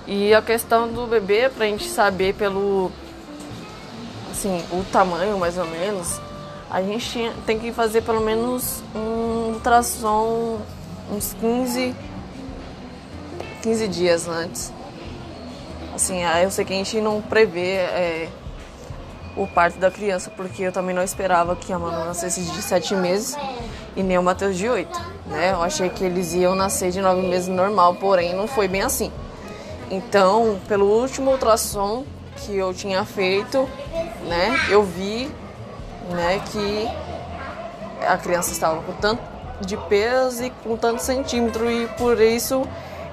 E 0.07 0.33
a 0.33 0.41
questão 0.41 0.87
do 0.87 1.07
bebê, 1.07 1.49
pra 1.49 1.65
gente 1.65 1.87
saber 1.87 2.35
pelo 2.35 2.91
assim, 4.31 4.63
o 4.71 4.83
tamanho 4.91 5.37
mais 5.39 5.57
ou 5.57 5.65
menos, 5.65 6.19
a 6.69 6.81
gente 6.81 7.31
tem 7.45 7.57
que 7.57 7.71
fazer 7.71 8.01
pelo 8.01 8.21
menos 8.21 8.83
um 8.93 9.53
ultrassom 9.53 10.59
uns 11.11 11.33
15 11.33 11.95
15 13.61 13.87
dias 13.87 14.27
antes. 14.27 14.71
Assim, 15.95 16.21
eu 16.43 16.51
sei 16.51 16.65
que 16.65 16.73
a 16.73 16.75
gente 16.75 17.01
não 17.01 17.19
prevê 17.19 17.77
é, 17.77 18.29
o 19.35 19.47
parto 19.47 19.79
da 19.79 19.89
criança, 19.89 20.29
porque 20.29 20.61
eu 20.61 20.71
também 20.71 20.93
não 20.93 21.01
esperava 21.01 21.55
que 21.55 21.73
a 21.73 21.79
Manu 21.79 22.05
nascesse 22.05 22.41
de 22.41 22.61
7 22.61 22.95
meses 22.95 23.35
e 23.95 24.03
nem 24.03 24.19
o 24.19 24.23
Matheus 24.23 24.55
de 24.55 24.69
8. 24.69 25.01
Né? 25.27 25.51
Eu 25.51 25.63
achei 25.63 25.89
que 25.89 26.03
eles 26.03 26.33
iam 26.33 26.53
nascer 26.53 26.91
de 26.91 27.01
9 27.01 27.27
meses 27.27 27.47
normal, 27.47 27.95
porém 27.95 28.35
não 28.35 28.47
foi 28.47 28.67
bem 28.67 28.83
assim. 28.83 29.11
Então, 29.89 30.59
pelo 30.67 30.85
último 30.85 31.31
ultrassom 31.31 32.03
que 32.37 32.55
eu 32.55 32.73
tinha 32.73 33.03
feito, 33.05 33.69
né, 34.27 34.55
eu 34.69 34.83
vi 34.83 35.31
né, 36.09 36.41
que 36.51 36.87
a 38.05 38.17
criança 38.17 38.51
estava 38.51 38.81
com 38.81 38.93
tanto 38.93 39.21
de 39.61 39.77
peso 39.77 40.43
e 40.43 40.49
com 40.49 40.75
tanto 40.75 41.01
centímetro 41.01 41.69
e 41.71 41.87
por 41.97 42.19
isso 42.19 42.67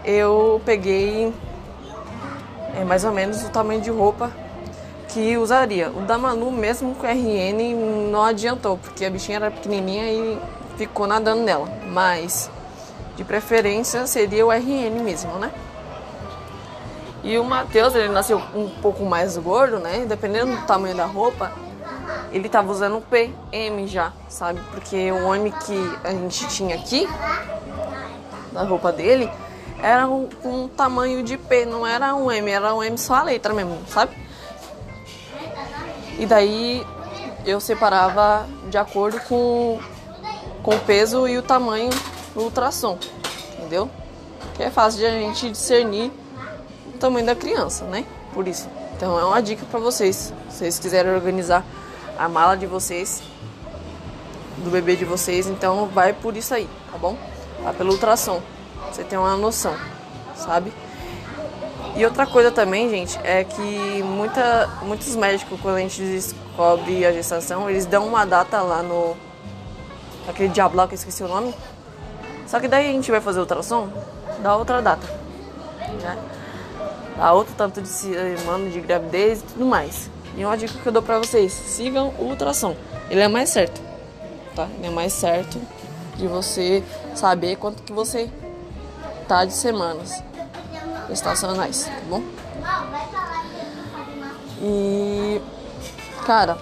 eu 0.05 0.61
peguei 0.65 1.33
é, 2.75 2.85
mais 2.85 3.05
ou 3.05 3.13
menos 3.13 3.43
o 3.45 3.51
tamanho 3.51 3.81
de 3.81 3.91
roupa 3.91 4.33
que 5.09 5.37
usaria. 5.37 5.91
O 5.91 6.01
da 6.01 6.17
Manu, 6.17 6.51
mesmo 6.51 6.95
com 6.95 7.07
RN, 7.07 7.75
não 8.11 8.25
adiantou, 8.25 8.79
porque 8.79 9.05
a 9.05 9.11
bichinha 9.11 9.37
era 9.37 9.51
pequenininha 9.51 10.11
e 10.11 10.39
ficou 10.79 11.07
nadando 11.07 11.43
nela. 11.43 11.69
Mas, 11.87 12.51
de 13.15 13.23
preferência, 13.23 14.07
seria 14.07 14.47
o 14.47 14.51
RN 14.51 15.03
mesmo, 15.03 15.33
né? 15.35 15.53
E 17.23 17.39
o 17.39 17.45
Matheus, 17.45 17.95
ele 17.95 18.09
nasceu 18.09 18.43
um 18.55 18.69
pouco 18.69 19.05
mais 19.05 19.37
gordo, 19.37 19.79
né? 19.79 20.05
Dependendo 20.07 20.57
do 20.57 20.67
tamanho 20.67 20.97
da 20.97 21.07
roupa, 21.07 21.53
ele 22.33 22.49
tava 22.49 22.73
usando 22.73 22.99
o 22.99 23.01
PM 23.01 23.87
já, 23.87 24.13
sabe? 24.29 24.61
Porque 24.73 25.13
o 25.13 25.35
M 25.35 25.53
que 25.53 25.99
a 26.03 26.11
gente 26.11 26.49
tinha 26.49 26.75
aqui, 26.75 27.09
da 28.51 28.65
roupa 28.65 28.91
dele, 28.91 29.31
era 29.81 30.09
um, 30.09 30.29
um 30.45 30.69
tamanho 30.69 31.23
de 31.23 31.37
P, 31.37 31.65
não 31.65 31.87
era 31.87 32.15
um 32.15 32.31
M, 32.31 32.51
era 32.51 32.75
um 32.75 32.83
M 32.83 32.99
só 32.99 33.15
a 33.15 33.23
letra 33.23 33.55
mesmo, 33.55 33.79
sabe? 33.87 34.17
E 36.19 36.27
daí 36.27 36.85
eu 37.45 37.61
separava 37.61 38.47
de 38.69 38.79
acordo 38.79 39.21
com, 39.21 39.79
com 40.63 40.75
o 40.75 40.81
peso 40.81 41.29
e 41.29 41.39
o 41.39 41.43
tamanho 41.43 41.91
do 42.35 42.43
ultrassom, 42.43 42.99
entendeu? 43.59 43.89
Que 44.55 44.65
é 44.65 44.71
fácil 44.71 45.01
de 45.01 45.07
a 45.07 45.11
gente 45.11 45.51
discernir 45.51 46.13
tamanho 47.03 47.27
da 47.27 47.35
criança, 47.35 47.85
né? 47.85 48.05
Por 48.33 48.47
isso. 48.47 48.69
Então 48.97 49.19
é 49.19 49.25
uma 49.25 49.43
dica 49.43 49.67
para 49.71 49.81
vocês, 49.81 50.33
se 50.49 50.59
vocês 50.59 50.79
quiserem 50.79 51.13
organizar 51.13 51.65
a 52.17 52.29
mala 52.29 52.57
de 52.57 52.67
vocês, 52.67 53.23
do 54.59 54.71
bebê 54.71 54.95
de 54.95 55.05
vocês, 55.05 55.49
então 55.49 55.87
vai 55.87 56.13
por 56.13 56.37
isso 56.37 56.55
aí, 56.55 56.69
tá 56.91 56.97
bom? 56.99 57.17
Vai 57.63 57.75
pelo 57.75 57.93
ultrassom. 57.93 58.41
Você 58.91 59.03
tem 59.03 59.19
uma 59.19 59.37
noção, 59.37 59.75
sabe? 60.37 60.73
E 61.97 62.05
outra 62.05 62.27
coisa 62.27 62.51
também, 62.51 62.89
gente, 62.89 63.19
é 63.25 63.43
que 63.43 64.03
muita, 64.03 64.69
muitos 64.83 65.15
médicos, 65.17 65.61
quando 65.61 65.77
a 65.77 65.81
gente 65.81 66.01
descobre 66.01 67.05
a 67.05 67.13
gestação, 67.13 67.69
eles 67.69 67.85
dão 67.85 68.07
uma 68.07 68.25
data 68.25 68.61
lá 68.63 68.83
no. 68.83 69.17
aquele 70.29 70.49
diabo 70.49 70.77
lá 70.77 70.87
que 70.87 70.95
eu 70.95 70.99
esqueci 70.99 71.23
o 71.23 71.29
nome. 71.29 71.55
Só 72.47 72.61
que 72.61 72.69
daí 72.69 72.89
a 72.89 72.93
gente 72.93 73.11
vai 73.11 73.21
fazer 73.21 73.41
ultrassom, 73.41 73.89
dá 74.43 74.57
outra 74.57 74.81
data. 74.81 75.07
Né? 76.01 76.19
Dá 77.17 77.33
outro 77.33 77.55
tanto 77.57 77.81
de 77.81 77.89
semana 77.89 78.71
de 78.71 78.81
gravidez 78.81 79.41
e 79.41 79.45
tudo 79.45 79.67
mais. 79.67 80.11
E 80.37 80.45
uma 80.45 80.57
dica 80.57 80.79
que 80.79 80.87
eu 80.87 80.93
dou 80.93 81.03
pra 81.03 81.19
vocês: 81.19 81.53
sigam 81.53 82.15
o 82.19 82.25
ultrassom. 82.25 82.75
Ele 83.11 83.21
é 83.21 83.29
mais 83.29 83.51
certo, 83.51 83.81
tá? 84.55 84.67
Ele 84.79 84.87
é 84.87 84.91
mais 84.91 85.13
certo 85.13 85.61
de 86.17 86.27
você 86.27 86.83
saber 87.15 87.57
quanto 87.57 87.83
que 87.83 87.93
você 87.93 88.31
tá 89.29 89.45
de 89.45 89.53
semanas 89.53 90.23
estacionais, 91.11 91.85
tá 91.85 91.93
bom? 92.09 92.23
E 94.61 95.41
cara, 96.25 96.57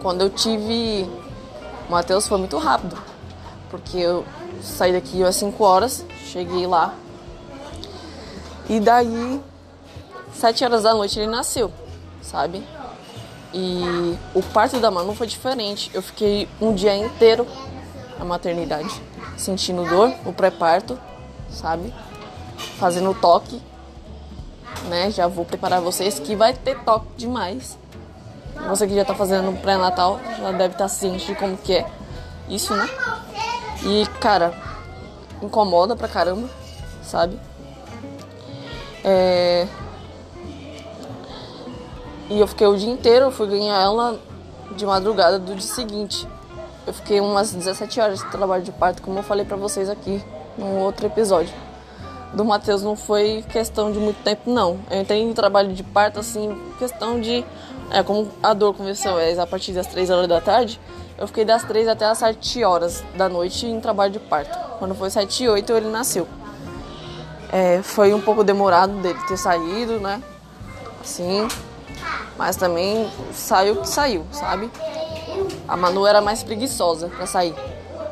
quando 0.00 0.22
eu 0.22 0.30
tive 0.30 1.08
o 1.88 1.92
Matheus 1.92 2.26
foi 2.26 2.38
muito 2.38 2.56
rápido, 2.56 2.96
porque 3.70 3.98
eu 3.98 4.24
saí 4.62 4.92
daqui 4.92 5.22
às 5.22 5.36
5 5.36 5.62
horas, 5.62 6.04
cheguei 6.26 6.66
lá. 6.66 6.94
E 8.68 8.80
daí, 8.80 9.42
7 10.32 10.64
horas 10.64 10.82
da 10.82 10.94
noite 10.94 11.18
ele 11.18 11.30
nasceu, 11.30 11.70
sabe? 12.22 12.66
E 13.52 14.18
o 14.34 14.42
parto 14.42 14.80
da 14.80 14.90
Manu 14.90 15.14
foi 15.14 15.26
diferente. 15.26 15.90
Eu 15.94 16.02
fiquei 16.02 16.48
um 16.60 16.74
dia 16.74 16.96
inteiro 16.96 17.46
na 18.18 18.24
maternidade, 18.24 18.90
sentindo 19.36 19.88
dor, 19.88 20.12
o 20.24 20.32
pré-parto, 20.32 20.98
sabe? 21.48 21.94
Fazendo 22.78 23.14
toque, 23.14 23.60
né? 24.88 25.10
Já 25.10 25.28
vou 25.28 25.44
preparar 25.44 25.80
vocês 25.80 26.18
que 26.18 26.34
vai 26.34 26.52
ter 26.52 26.78
toque 26.80 27.06
demais. 27.16 27.78
Você 28.68 28.86
que 28.86 28.94
já 28.94 29.04
tá 29.04 29.14
fazendo 29.14 29.56
pré-natal 29.60 30.20
já 30.38 30.50
deve 30.52 30.74
estar 30.74 30.84
tá 30.84 30.88
ciente 30.88 31.26
de 31.26 31.34
como 31.34 31.56
que 31.56 31.74
é 31.74 31.86
isso, 32.48 32.74
né? 32.74 32.88
E, 33.82 34.06
cara, 34.20 34.54
incomoda 35.42 35.94
pra 35.94 36.08
caramba, 36.08 36.48
sabe? 37.02 37.38
É... 39.04 39.68
E 42.30 42.40
eu 42.40 42.46
fiquei 42.46 42.66
o 42.66 42.76
dia 42.76 42.90
inteiro, 42.90 43.26
eu 43.26 43.30
fui 43.30 43.46
ganhar 43.46 43.78
ela 43.80 44.18
de 44.74 44.86
madrugada 44.86 45.38
do 45.38 45.54
dia 45.54 45.60
seguinte. 45.60 46.26
Eu 46.86 46.92
fiquei 46.92 47.20
umas 47.20 47.52
17 47.52 48.00
horas 48.00 48.18
de 48.18 48.30
trabalho 48.30 48.62
de 48.62 48.72
parto, 48.72 49.02
como 49.02 49.18
eu 49.18 49.22
falei 49.22 49.44
pra 49.44 49.56
vocês 49.56 49.88
aqui 49.88 50.22
num 50.56 50.80
outro 50.80 51.06
episódio. 51.06 51.54
Do 52.32 52.44
Matheus 52.44 52.82
não 52.82 52.96
foi 52.96 53.44
questão 53.48 53.92
de 53.92 53.98
muito 53.98 54.22
tempo, 54.24 54.50
não. 54.50 54.80
Eu 54.90 55.00
entrei 55.00 55.22
em 55.22 55.32
trabalho 55.32 55.72
de 55.72 55.82
parto, 55.82 56.18
assim, 56.18 56.60
questão 56.78 57.20
de. 57.20 57.44
É, 57.90 58.02
como 58.02 58.28
a 58.42 58.54
dor 58.54 58.74
começou 58.74 59.20
é 59.20 59.38
a 59.38 59.46
partir 59.46 59.72
das 59.72 59.86
3 59.86 60.10
horas 60.10 60.26
da 60.26 60.40
tarde, 60.40 60.80
eu 61.16 61.26
fiquei 61.26 61.44
das 61.44 61.62
3 61.62 61.86
até 61.86 62.06
as 62.06 62.18
7 62.18 62.64
horas 62.64 63.04
da 63.14 63.28
noite 63.28 63.66
em 63.66 63.78
trabalho 63.80 64.12
de 64.12 64.18
parto. 64.18 64.58
Quando 64.78 64.94
foi 64.94 65.10
7 65.10 65.44
e 65.44 65.48
8, 65.48 65.72
ele 65.74 65.88
nasceu. 65.88 66.26
É, 67.54 67.80
foi 67.84 68.12
um 68.12 68.20
pouco 68.20 68.42
demorado 68.42 68.94
dele 68.94 69.20
ter 69.28 69.36
saído, 69.36 70.00
né? 70.00 70.20
Assim, 71.00 71.46
mas 72.36 72.56
também 72.56 73.08
saiu 73.32 73.76
que 73.76 73.88
saiu, 73.88 74.26
sabe? 74.32 74.68
A 75.68 75.76
Manu 75.76 76.04
era 76.04 76.20
mais 76.20 76.42
preguiçosa 76.42 77.06
para 77.06 77.26
sair. 77.26 77.54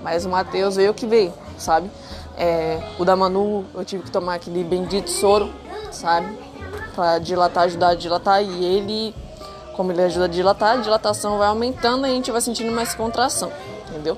Mas 0.00 0.24
o 0.24 0.28
Matheus 0.28 0.76
veio 0.76 0.94
que 0.94 1.08
veio, 1.08 1.34
sabe? 1.58 1.90
É, 2.38 2.80
o 3.00 3.04
da 3.04 3.16
Manu 3.16 3.64
eu 3.74 3.84
tive 3.84 4.04
que 4.04 4.12
tomar 4.12 4.34
aquele 4.34 4.62
bendito 4.62 5.10
soro, 5.10 5.52
sabe? 5.90 6.38
Pra 6.94 7.18
dilatar, 7.18 7.64
ajudar 7.64 7.88
a 7.88 7.94
dilatar. 7.96 8.44
E 8.44 8.64
ele, 8.64 9.12
como 9.74 9.90
ele 9.90 10.02
ajuda 10.02 10.26
a 10.26 10.28
dilatar, 10.28 10.78
a 10.78 10.80
dilatação 10.80 11.38
vai 11.38 11.48
aumentando 11.48 12.06
e 12.06 12.10
a 12.10 12.14
gente 12.14 12.30
vai 12.30 12.40
sentindo 12.40 12.70
mais 12.70 12.94
contração, 12.94 13.50
entendeu? 13.88 14.16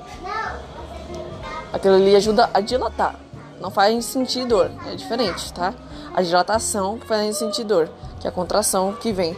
Aquilo 1.73 1.95
ali 1.95 2.15
ajuda 2.15 2.47
a 2.53 2.61
dilatar. 2.61 3.24
Não 3.59 3.71
faz 3.71 4.05
sentir 4.05 4.45
dor, 4.45 4.69
é 4.87 4.95
diferente, 4.95 5.51
tá? 5.53 5.73
A 6.13 6.21
dilatação 6.21 6.97
que 6.97 7.07
faz 7.07 7.37
sentir 7.37 7.63
dor, 7.63 7.89
que 8.19 8.27
é 8.27 8.29
a 8.29 8.33
contração 8.33 8.93
que 8.93 9.11
vem 9.11 9.35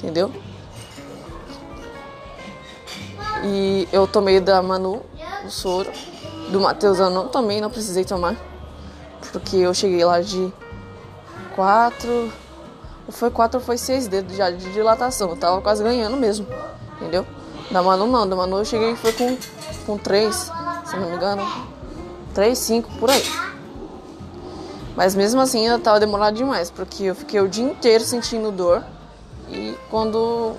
entendeu? 0.00 0.32
E 3.44 3.88
eu 3.92 4.06
tomei 4.06 4.40
da 4.40 4.62
Manu 4.62 5.02
o 5.44 5.50
soro. 5.50 5.90
Do 6.50 6.60
Matheus 6.60 6.98
eu 6.98 7.10
não 7.10 7.28
tomei, 7.28 7.60
não 7.60 7.70
precisei 7.70 8.04
tomar. 8.04 8.34
Porque 9.32 9.56
eu 9.56 9.72
cheguei 9.72 10.04
lá 10.04 10.20
de 10.20 10.52
quatro. 11.54 12.32
Foi 13.08 13.30
quatro 13.30 13.58
ou 13.58 13.64
foi 13.64 13.76
seis 13.76 14.08
dedos 14.08 14.36
já 14.36 14.50
de 14.50 14.72
dilatação. 14.72 15.30
Eu 15.30 15.36
tava 15.36 15.60
quase 15.60 15.82
ganhando 15.82 16.16
mesmo. 16.16 16.46
Entendeu? 16.96 17.26
Da 17.70 17.82
Manu 17.82 18.06
não, 18.06 18.28
da 18.28 18.34
Manu 18.34 18.58
eu 18.58 18.64
cheguei 18.64 18.92
e 18.92 18.96
foi 18.96 19.12
com, 19.12 19.36
com 19.86 19.96
três, 19.96 20.50
se 20.84 20.96
não 20.96 21.10
me 21.10 21.16
engano. 21.16 21.42
Três, 22.34 22.58
cinco, 22.58 22.90
por 22.98 23.10
aí. 23.10 23.22
Mas 24.96 25.14
mesmo 25.14 25.40
assim 25.40 25.66
eu 25.66 25.78
tava 25.78 26.00
demorado 26.00 26.36
demais, 26.36 26.70
porque 26.70 27.04
eu 27.04 27.14
fiquei 27.14 27.40
o 27.40 27.48
dia 27.48 27.64
inteiro 27.64 28.04
sentindo 28.04 28.50
dor. 28.50 28.84
E 29.48 29.74
quando 29.90 30.54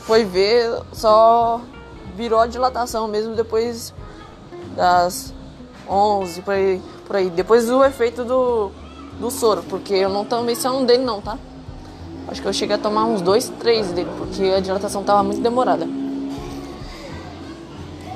foi 0.00 0.24
ver, 0.24 0.70
só 0.92 1.60
virou 2.14 2.40
a 2.40 2.46
dilatação 2.46 3.06
mesmo 3.08 3.34
depois 3.34 3.94
das 4.76 5.32
11, 5.88 6.42
por 6.42 6.54
aí. 6.54 6.82
Por 7.06 7.16
aí. 7.16 7.30
Depois 7.30 7.66
do 7.66 7.82
efeito 7.84 8.24
do, 8.24 8.70
do 9.18 9.30
soro, 9.30 9.62
porque 9.62 9.94
eu 9.94 10.08
não 10.08 10.24
tomei 10.24 10.54
só 10.54 10.76
um 10.76 10.84
dele 10.84 11.04
não, 11.04 11.20
tá? 11.20 11.38
Acho 12.28 12.42
que 12.42 12.48
eu 12.48 12.52
cheguei 12.52 12.76
a 12.76 12.78
tomar 12.78 13.04
uns 13.04 13.22
dois, 13.22 13.48
três 13.58 13.90
dele, 13.92 14.10
porque 14.18 14.42
a 14.44 14.60
dilatação 14.60 15.02
tava 15.02 15.22
muito 15.22 15.40
demorada. 15.40 15.86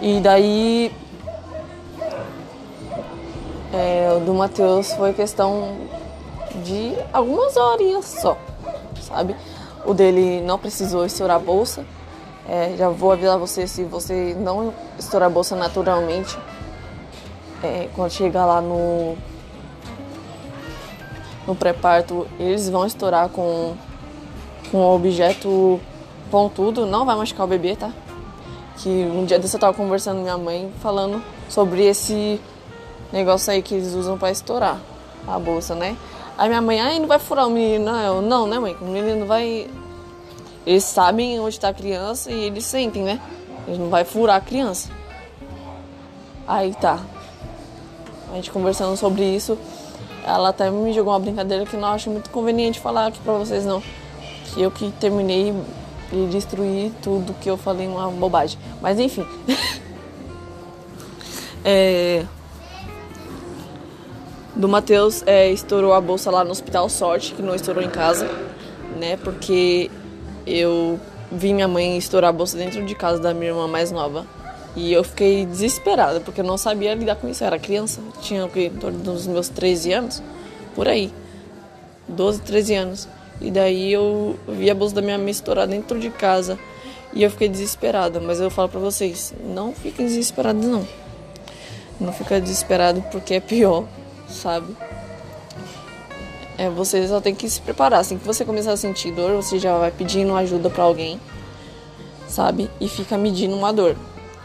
E 0.03 0.21
daí 0.21 0.93
é, 3.73 4.13
o 4.15 4.21
do 4.21 4.35
Matheus 4.35 4.93
foi 4.93 5.15
questão 5.15 5.77
de 6.63 6.95
algumas 7.13 7.57
horinhas 7.57 8.05
só, 8.05 8.37
sabe? 9.01 9.35
O 9.85 9.95
dele 9.95 10.43
não 10.43 10.59
precisou 10.59 11.07
estourar 11.07 11.37
a 11.37 11.41
bolsa. 11.41 11.85
É, 12.49 12.75
já 12.77 12.89
vou 12.89 13.13
avisar 13.13 13.39
você 13.39 13.67
se 13.67 13.85
você 13.85 14.37
não 14.39 14.75
estourar 14.99 15.29
a 15.29 15.33
bolsa 15.33 15.57
naturalmente, 15.57 16.37
é, 17.63 17.89
quando 17.95 18.11
chegar 18.11 18.45
lá 18.45 18.61
no 18.61 19.17
no 21.47 21.57
pré-parto, 21.57 22.27
eles 22.39 22.69
vão 22.69 22.87
estourar 22.87 23.29
com 23.29 23.75
com 24.71 24.79
um 24.79 24.95
objeto 24.95 25.81
pontudo, 26.31 26.87
não 26.87 27.05
vai 27.05 27.17
machucar 27.17 27.47
o 27.47 27.49
bebê, 27.49 27.77
tá? 27.77 27.93
Que 28.79 28.89
um 28.89 29.25
dia 29.25 29.39
desse 29.39 29.55
eu 29.55 29.61
tava 29.61 29.75
conversando 29.75 30.17
com 30.17 30.23
minha 30.23 30.39
mãe 30.39 30.73
falando 30.81 31.23
sobre 31.49 31.85
esse 31.85 32.41
negócio 33.13 33.53
aí 33.53 33.63
que 33.63 33.75
eles 33.75 33.93
usam 33.93 34.17
para 34.17 34.31
estourar 34.31 34.81
a 35.27 35.39
bolsa, 35.39 35.75
né? 35.75 35.97
Aí 36.37 36.49
minha 36.49 36.63
mãe, 36.63 36.81
ai, 36.81 36.99
não 36.99 37.07
vai 37.07 37.19
furar 37.19 37.47
o 37.47 37.51
menino. 37.51 37.85
Não, 37.85 38.01
eu, 38.01 38.23
não, 38.23 38.47
né, 38.47 38.59
mãe? 38.59 38.77
O 38.81 38.87
menino 38.87 39.27
vai. 39.27 39.69
Eles 40.67 40.85
sabem 40.85 41.39
onde 41.39 41.57
está 41.57 41.69
a 41.69 41.75
criança 41.75 42.31
e 42.31 42.45
eles 42.45 42.65
sentem, 42.65 43.03
né? 43.03 43.21
Eles 43.67 43.79
não 43.79 43.89
vai 43.89 44.05
furar 44.05 44.37
a 44.37 44.41
criança. 44.41 44.89
Aí 46.47 46.75
tá. 46.75 47.01
A 48.31 48.37
gente 48.37 48.51
conversando 48.51 48.97
sobre 48.97 49.25
isso, 49.25 49.59
ela 50.25 50.49
até 50.49 50.71
me 50.71 50.93
jogou 50.93 51.13
uma 51.13 51.21
brincadeira 51.21 51.67
que 51.67 51.77
não 51.77 51.89
acho 51.89 52.09
muito 52.09 52.31
conveniente 52.31 52.81
falar 52.81 53.09
aqui 53.09 53.21
pra 53.21 53.35
vocês, 53.35 53.67
não. 53.67 53.83
Que 54.55 54.63
eu 54.63 54.71
que 54.71 54.91
terminei 54.93 55.55
e 56.13 56.27
destruí 56.31 56.93
tudo 57.03 57.35
que 57.35 57.51
eu 57.51 57.59
falei 57.59 57.87
uma 57.87 58.11
bobagem. 58.11 58.59
Mas 58.81 58.99
enfim. 58.99 59.27
é 61.65 62.25
do 64.55 64.69
Matheus 64.69 65.23
é, 65.27 65.51
estourou 65.51 65.93
a 65.95 66.01
bolsa 66.01 66.31
lá 66.31 66.45
no 66.45 66.51
Hospital 66.51 66.89
Sorte, 66.89 67.33
que 67.33 67.43
não 67.43 67.55
estourou 67.55 67.83
em 67.83 67.89
casa, 67.89 68.29
né? 68.99 69.17
Porque 69.17 69.91
eu 70.47 71.01
vi 71.31 71.55
minha 71.55 71.69
mãe 71.69 71.97
estourar 71.97 72.31
a 72.31 72.33
bolsa 72.33 72.57
dentro 72.59 72.85
de 72.85 72.95
casa 72.95 73.21
da 73.21 73.33
minha 73.33 73.51
irmã 73.51 73.67
mais 73.67 73.91
nova. 73.91 74.27
E 74.77 74.93
eu 74.93 75.05
fiquei 75.05 75.45
desesperada, 75.47 76.21
porque 76.21 76.41
eu 76.41 76.45
não 76.45 76.57
sabia 76.57 76.95
lidar 76.95 77.17
com 77.17 77.29
isso. 77.29 77.43
Eu 77.43 77.47
era 77.47 77.59
criança, 77.59 78.01
tinha 78.21 78.45
o 78.45 78.49
que, 78.49 78.67
em 78.67 78.71
torno 78.71 78.99
dos 78.99 79.27
meus 79.27 79.49
13 79.49 79.93
anos, 79.93 80.23
por 80.75 80.89
aí. 80.89 81.13
12, 82.09 82.41
13 82.43 82.75
anos. 82.75 83.09
E 83.41 83.51
daí 83.51 83.93
eu 83.93 84.39
vi 84.49 84.71
a 84.71 84.75
bolsa 84.75 84.95
da 84.95 85.03
minha 85.03 85.19
mãe 85.19 85.31
estourar 85.31 85.67
dentro 85.67 85.99
de 85.99 86.11
casa. 86.11 86.59
E 87.15 87.23
eu 87.23 87.31
fiquei 87.31 87.49
desesperada. 87.49 88.21
Mas 88.21 88.41
eu 88.41 88.51
falo 88.51 88.69
pra 88.69 88.81
vocês, 88.81 89.35
não 89.45 89.75
fiquem 89.75 90.07
desesperados 90.07 90.65
não. 90.65 90.87
Não 92.01 92.13
fica 92.13 92.41
desesperado 92.41 93.03
porque 93.11 93.35
é 93.35 93.41
pior 93.41 93.87
sabe? 94.33 94.77
É, 96.59 96.69
você 96.69 97.07
só 97.09 97.21
tem 97.21 97.35
que 97.35 97.49
se 97.49 97.61
preparar. 97.61 98.01
Assim 98.01 98.19
que 98.19 98.27
você 98.27 98.45
começar 98.45 98.73
a 98.73 98.77
sentir 98.77 99.13
dor, 99.13 99.35
você 99.37 99.59
já 99.59 99.77
vai 99.79 99.91
pedindo 99.91 100.35
ajuda 100.35 100.69
para 100.71 100.85
alguém, 100.85 101.21
sabe? 102.29 102.71
E 102.81 102.89
fica 102.89 103.17
medindo 103.17 103.55
uma 103.57 103.73
dor. 103.73 103.97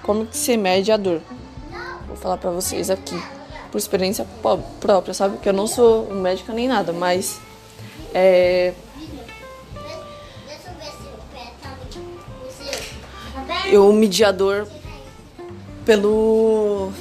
como 0.04 0.26
que 0.26 0.38
se 0.38 0.56
mede 0.56 0.91
a 0.91 0.97
dor. 0.97 1.21
Vou 2.08 2.15
falar 2.15 2.38
pra 2.38 2.50
vocês 2.50 2.89
aqui, 2.89 3.21
por 3.71 3.78
experiência 3.78 4.26
própria, 4.80 5.13
sabe? 5.13 5.38
Que 5.38 5.50
eu 5.50 5.54
não 5.54 5.67
sou 5.67 6.13
médica 6.13 6.54
nem 6.54 6.67
nada, 6.67 6.93
mas 6.93 7.39
é, 8.13 8.73
eu 13.69 13.91
mediador 13.91 14.67
pelo 15.86 16.91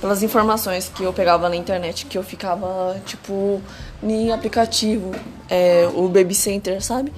pelas 0.00 0.22
informações 0.22 0.88
que 0.88 1.02
eu 1.02 1.12
pegava 1.12 1.48
na 1.48 1.56
internet, 1.56 2.06
que 2.06 2.16
eu 2.18 2.22
ficava 2.22 2.96
tipo 3.06 3.60
em 4.02 4.32
aplicativo, 4.32 5.12
é, 5.48 5.88
o 5.94 6.08
Baby 6.08 6.34
Center, 6.34 6.82
sabe? 6.82 7.12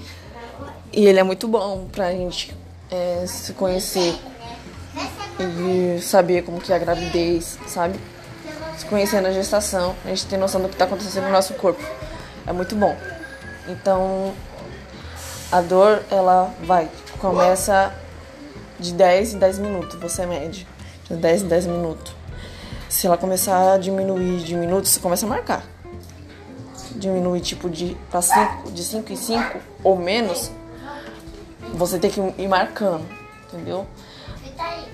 E 0.92 1.06
ele 1.06 1.18
é 1.18 1.22
muito 1.22 1.46
bom 1.46 1.86
pra 1.92 2.12
gente 2.12 2.56
é, 2.90 3.24
se 3.26 3.52
conhecer 3.52 4.14
e 5.38 6.00
saber 6.00 6.42
como 6.42 6.60
que 6.60 6.72
é 6.72 6.76
a 6.76 6.78
gravidez, 6.78 7.58
sabe? 7.66 7.98
Se 8.76 8.86
conhecer 8.86 9.20
na 9.20 9.32
gestação, 9.32 9.94
a 10.04 10.08
gente 10.08 10.26
tem 10.26 10.38
noção 10.38 10.60
do 10.60 10.68
que 10.68 10.74
está 10.74 10.84
acontecendo 10.84 11.24
no 11.24 11.32
nosso 11.32 11.54
corpo. 11.54 11.82
É 12.46 12.52
muito 12.52 12.74
bom. 12.74 12.96
Então, 13.68 14.32
a 15.52 15.60
dor, 15.60 16.02
ela 16.10 16.54
vai, 16.62 16.88
começa 17.18 17.92
de 18.78 18.92
10 18.92 19.34
em 19.34 19.38
10 19.38 19.58
minutos, 19.58 20.00
você 20.00 20.24
mede. 20.24 20.66
De 21.08 21.16
10 21.16 21.42
em 21.42 21.48
10 21.48 21.66
minutos. 21.66 22.17
Se 22.88 23.06
ela 23.06 23.18
começar 23.18 23.74
a 23.74 23.78
diminuir 23.78 24.38
de 24.38 24.56
minutos, 24.56 24.90
você 24.90 25.00
começa 25.00 25.26
a 25.26 25.28
marcar. 25.28 25.62
Diminuir 26.96 27.40
tipo 27.42 27.68
de 27.68 27.96
para 28.10 28.22
5, 28.22 28.70
de 28.70 28.82
5 28.82 29.12
em 29.12 29.16
5 29.16 29.58
ou 29.84 29.96
menos, 29.96 30.50
você 31.74 31.98
tem 31.98 32.10
que 32.10 32.20
ir 32.20 32.48
marcando, 32.48 33.04
entendeu? 33.46 33.86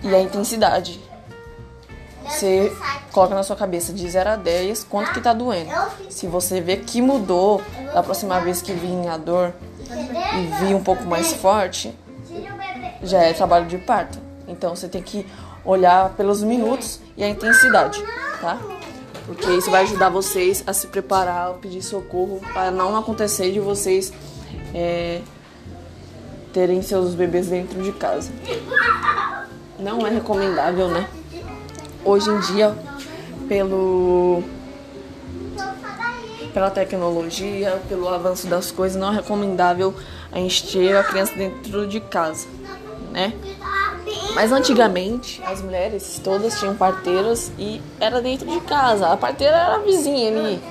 E 0.02 0.14
a 0.14 0.20
intensidade. 0.20 1.00
Você 2.24 2.72
coloca 3.12 3.35
na 3.35 3.44
sua 3.44 3.54
cabeça 3.54 3.92
de 3.92 4.09
0 4.09 4.30
a 4.30 4.37
10 4.37 4.85
quanto 4.85 5.12
que 5.12 5.20
tá 5.20 5.33
doendo. 5.33 5.70
Se 6.11 6.26
você 6.26 6.61
vê 6.61 6.78
que 6.78 7.00
mudou 7.00 7.62
da 7.92 8.02
próxima 8.02 8.40
vez 8.40 8.61
que 8.61 8.72
vinha 8.72 9.12
a 9.12 9.16
dor 9.16 9.54
e 9.88 10.64
vir 10.64 10.74
um 10.74 10.83
pouco 10.83 11.04
mais 11.04 11.33
forte, 11.33 11.96
já 13.02 13.22
é 13.22 13.33
trabalho 13.33 13.66
de 13.66 13.78
parto. 13.78 14.18
Então 14.48 14.74
você 14.74 14.88
tem 14.88 15.00
que 15.00 15.24
olhar 15.64 16.11
pelos 16.11 16.42
minutos 16.42 17.00
e 17.16 17.22
a 17.22 17.29
intensidade, 17.29 18.03
tá? 18.40 18.59
Porque 19.27 19.50
isso 19.53 19.70
vai 19.70 19.85
ajudar 19.85 20.11
vocês 20.11 20.62
a 20.66 20.72
se 20.72 20.87
preparar, 20.88 21.50
a 21.50 21.55
pedir 21.55 21.83
socorro, 21.83 22.40
para 22.53 22.70
não 22.70 22.96
acontecer 22.96 23.53
de 23.53 23.61
vocês 23.61 24.12
é, 24.74 25.20
terem 26.53 26.83
seus 26.83 27.14
bebês 27.14 27.48
dentro 27.48 27.83
de 27.83 27.92
casa. 27.92 28.31
Não 29.79 30.07
é 30.07 30.11
recomendável, 30.11 30.88
né? 30.88 31.09
Hoje 32.05 32.31
em 32.31 32.40
dia, 32.40 32.77
pelo 33.48 34.42
pela 36.53 36.70
tecnologia, 36.70 37.83
pelo 37.88 38.09
avanço 38.09 38.46
das 38.46 38.70
coisas, 38.70 39.00
não 39.00 39.12
é 39.12 39.16
recomendável 39.16 39.92
a 40.31 40.38
gente 40.38 40.70
ter 40.70 40.96
a 40.96 41.03
criança 41.03 41.35
dentro 41.35 41.85
de 41.85 41.98
casa 41.98 42.46
né? 43.14 43.33
Mas 44.35 44.50
antigamente 44.50 45.42
as 45.44 45.62
mulheres 45.62 46.20
todas 46.22 46.59
tinham 46.59 46.77
parteiras 46.77 47.53
e 47.59 47.81
era 48.00 48.20
dentro 48.20 48.46
de 48.46 48.61
casa. 48.61 49.09
A 49.09 49.16
parteira 49.16 49.57
era 49.57 49.74
a 49.77 49.79
vizinha 49.79 50.31
ali, 50.31 50.62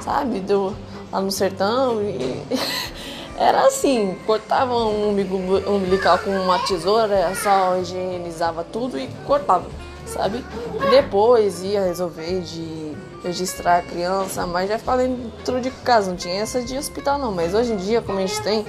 sabe? 0.00 0.40
Do, 0.40 0.74
lá 1.10 1.20
no 1.20 1.30
sertão. 1.30 2.02
E 2.02 2.42
era 3.36 3.66
assim, 3.66 4.16
cortava 4.26 4.74
um 4.74 5.10
umbilical 5.10 6.18
com 6.18 6.30
uma 6.30 6.58
tesoura, 6.60 7.34
só 7.34 7.76
higienizava 7.78 8.64
tudo 8.64 8.98
e 8.98 9.08
cortava, 9.26 9.66
sabe? 10.06 10.44
Depois 10.90 11.62
ia 11.62 11.84
resolver 11.84 12.40
de 12.40 12.92
registrar 13.22 13.78
a 13.78 13.82
criança, 13.82 14.46
mas 14.46 14.68
já 14.68 14.78
ficava 14.78 15.02
dentro 15.02 15.60
de 15.60 15.70
casa, 15.70 16.10
não 16.10 16.16
tinha 16.16 16.42
essa 16.42 16.62
de 16.62 16.76
hospital 16.76 17.18
não. 17.18 17.32
Mas 17.32 17.54
hoje 17.54 17.72
em 17.72 17.76
dia, 17.76 18.00
como 18.02 18.18
a 18.18 18.26
gente 18.26 18.40
tem, 18.42 18.66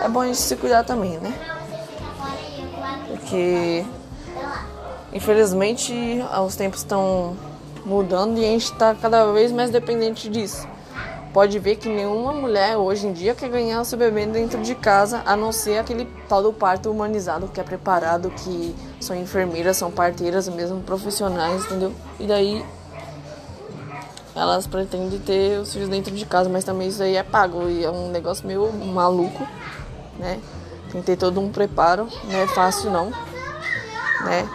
é 0.00 0.08
bom 0.08 0.20
a 0.20 0.26
gente 0.26 0.38
se 0.38 0.56
cuidar 0.56 0.84
também, 0.84 1.18
né? 1.18 1.32
Porque 3.34 3.84
infelizmente 5.12 5.92
os 6.46 6.54
tempos 6.54 6.80
estão 6.80 7.36
mudando 7.84 8.38
e 8.38 8.44
a 8.44 8.48
gente 8.48 8.66
está 8.66 8.94
cada 8.94 9.32
vez 9.32 9.50
mais 9.50 9.70
dependente 9.70 10.28
disso. 10.28 10.68
Pode 11.32 11.58
ver 11.58 11.74
que 11.74 11.88
nenhuma 11.88 12.32
mulher 12.32 12.76
hoje 12.76 13.08
em 13.08 13.12
dia 13.12 13.34
quer 13.34 13.48
ganhar 13.48 13.80
o 13.80 13.84
seu 13.84 13.98
bebê 13.98 14.24
dentro 14.24 14.62
de 14.62 14.72
casa, 14.76 15.20
a 15.26 15.36
não 15.36 15.50
ser 15.50 15.78
aquele 15.78 16.06
tal 16.28 16.44
do 16.44 16.52
parto 16.52 16.88
humanizado 16.88 17.48
que 17.48 17.60
é 17.60 17.64
preparado, 17.64 18.30
que 18.30 18.72
são 19.00 19.16
enfermeiras, 19.16 19.76
são 19.76 19.90
parteiras, 19.90 20.48
mesmo 20.48 20.80
profissionais, 20.82 21.64
entendeu? 21.64 21.92
E 22.20 22.26
daí 22.28 22.64
elas 24.36 24.68
pretendem 24.68 25.18
ter 25.18 25.58
os 25.58 25.72
filhos 25.72 25.88
dentro 25.88 26.14
de 26.14 26.24
casa, 26.24 26.48
mas 26.48 26.62
também 26.62 26.86
isso 26.86 27.02
aí 27.02 27.16
é 27.16 27.24
pago 27.24 27.68
e 27.68 27.84
é 27.84 27.90
um 27.90 28.10
negócio 28.10 28.46
meio 28.46 28.72
maluco, 28.72 29.44
né? 30.20 30.38
Tem 30.94 31.00
que 31.00 31.06
ter 31.08 31.16
todo 31.16 31.40
um 31.40 31.50
preparo, 31.50 32.08
não 32.22 32.38
é 32.38 32.46
fácil 32.46 32.88
não, 32.88 33.10
né? 34.20 34.48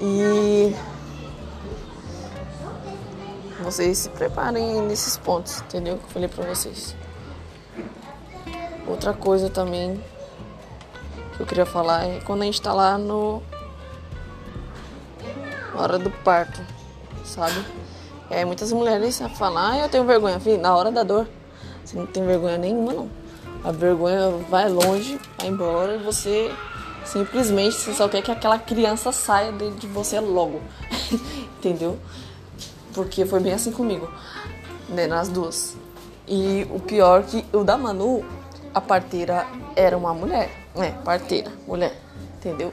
E 0.00 0.74
vocês 3.62 3.98
se 3.98 4.08
preparem 4.08 4.82
nesses 4.82 5.16
pontos, 5.16 5.60
entendeu? 5.60 5.96
Que 5.96 6.02
eu 6.02 6.08
falei 6.08 6.28
pra 6.28 6.44
vocês. 6.44 6.96
Outra 8.84 9.12
coisa 9.14 9.48
também 9.48 10.02
que 11.36 11.40
eu 11.40 11.46
queria 11.46 11.66
falar 11.66 12.06
é 12.06 12.18
quando 12.22 12.42
a 12.42 12.46
gente 12.46 12.60
tá 12.60 12.72
lá 12.72 12.98
no. 12.98 13.40
Na 15.72 15.82
hora 15.82 15.98
do 16.00 16.10
parto, 16.10 16.60
sabe? 17.24 17.64
É, 18.28 18.44
muitas 18.44 18.72
mulheres 18.72 19.22
falam, 19.36 19.70
ah, 19.70 19.78
eu 19.78 19.88
tenho 19.88 20.02
vergonha, 20.02 20.40
filho, 20.40 20.60
na 20.60 20.74
hora 20.74 20.90
da 20.90 21.04
dor. 21.04 21.28
Você 21.84 21.96
não 21.96 22.06
tem 22.06 22.26
vergonha 22.26 22.58
nenhuma, 22.58 22.92
não. 22.92 23.23
A 23.64 23.72
vergonha 23.72 24.30
vai 24.50 24.68
longe, 24.68 25.18
vai 25.38 25.48
embora 25.48 25.96
e 25.96 25.98
você 25.98 26.54
simplesmente 27.02 27.76
você 27.76 27.94
só 27.94 28.06
quer 28.06 28.20
que 28.20 28.30
aquela 28.30 28.58
criança 28.58 29.10
saia 29.10 29.52
de 29.52 29.86
você 29.86 30.20
logo. 30.20 30.60
Entendeu? 31.58 31.98
Porque 32.92 33.24
foi 33.24 33.40
bem 33.40 33.54
assim 33.54 33.72
comigo, 33.72 34.10
né, 34.90 35.06
nas 35.06 35.30
duas. 35.30 35.74
E 36.28 36.66
o 36.70 36.78
pior 36.78 37.22
que 37.22 37.42
o 37.54 37.64
da 37.64 37.78
Manu, 37.78 38.22
a 38.74 38.82
parteira 38.82 39.46
era 39.74 39.96
uma 39.96 40.12
mulher, 40.12 40.50
né? 40.74 40.98
Parteira, 41.02 41.50
mulher, 41.66 41.98
entendeu? 42.36 42.72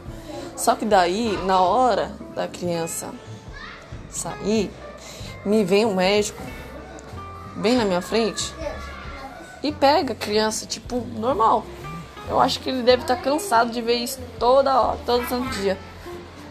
Só 0.58 0.75
que 0.75 0.86
daí, 0.86 1.38
na 1.45 1.62
hora 1.62 2.12
da 2.36 2.47
criança 2.47 3.10
sair, 4.10 4.69
me 5.45 5.63
vem 5.63 5.86
um 5.86 5.95
médico 5.95 6.41
bem 7.56 7.75
na 7.75 7.86
minha 7.86 8.01
frente 8.01 8.54
e 9.63 9.71
pega 9.71 10.13
a 10.13 10.15
criança, 10.15 10.65
tipo, 10.65 11.06
normal. 11.15 11.65
Eu 12.30 12.39
acho 12.39 12.60
que 12.60 12.69
ele 12.69 12.84
deve 12.84 13.02
estar 13.02 13.15
tá 13.15 13.21
cansado 13.21 13.71
de 13.71 13.82
ver 13.82 13.95
isso 13.95 14.19
toda 14.39 14.80
hora, 14.80 15.00
todo 15.06 15.28
santo 15.28 15.50
dia. 15.60 15.78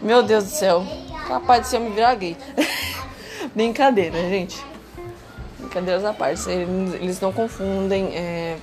Meu 0.01 0.23
Deus 0.23 0.45
do 0.45 0.49
céu, 0.49 0.85
capaz 1.27 1.63
de 1.63 1.67
ser 1.69 1.77
eu 1.77 1.81
me 1.81 1.91
virar 1.91 2.15
gay. 2.15 2.37
Brincadeira, 3.55 4.17
gente. 4.29 4.63
Brincadeiras 5.57 6.03
à 6.03 6.13
parte, 6.13 6.49
eles, 6.49 7.19
não 7.21 7.31
confundem 7.31 8.15
é, 8.15 8.57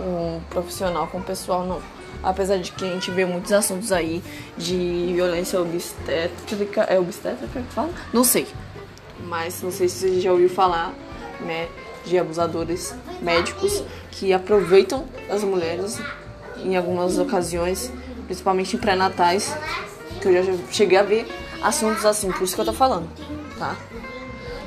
um 0.00 0.40
profissional 0.50 1.06
com 1.06 1.18
o 1.18 1.22
pessoal, 1.22 1.64
não. 1.64 1.80
Apesar 2.22 2.58
de 2.58 2.72
que 2.72 2.84
a 2.84 2.88
gente 2.92 3.10
vê 3.10 3.24
muitos 3.24 3.52
assuntos 3.52 3.92
aí 3.92 4.22
de 4.56 5.12
violência 5.14 5.60
obstétrica. 5.60 6.82
É 6.82 6.98
obstétrica 6.98 7.60
que 7.60 7.72
fala? 7.72 7.90
Não 8.12 8.24
sei. 8.24 8.46
Mas 9.20 9.62
não 9.62 9.70
sei 9.70 9.88
se 9.88 9.96
você 9.96 10.20
já 10.20 10.32
ouviu 10.32 10.48
falar, 10.48 10.92
né? 11.40 11.68
De 12.06 12.18
abusadores 12.18 12.94
médicos 13.20 13.82
que 14.12 14.32
aproveitam 14.32 15.04
as 15.28 15.42
mulheres 15.42 16.00
em 16.64 16.76
algumas 16.76 17.18
ocasiões, 17.18 17.92
principalmente 18.26 18.76
em 18.76 18.78
pré-natais, 18.78 19.54
que 20.20 20.28
eu 20.28 20.44
já 20.44 20.52
cheguei 20.70 20.96
a 20.96 21.02
ver 21.02 21.26
assuntos 21.62 22.04
assim, 22.04 22.30
por 22.30 22.42
isso 22.42 22.54
que 22.54 22.60
eu 22.60 22.64
tô 22.64 22.72
falando, 22.72 23.08
tá? 23.58 23.76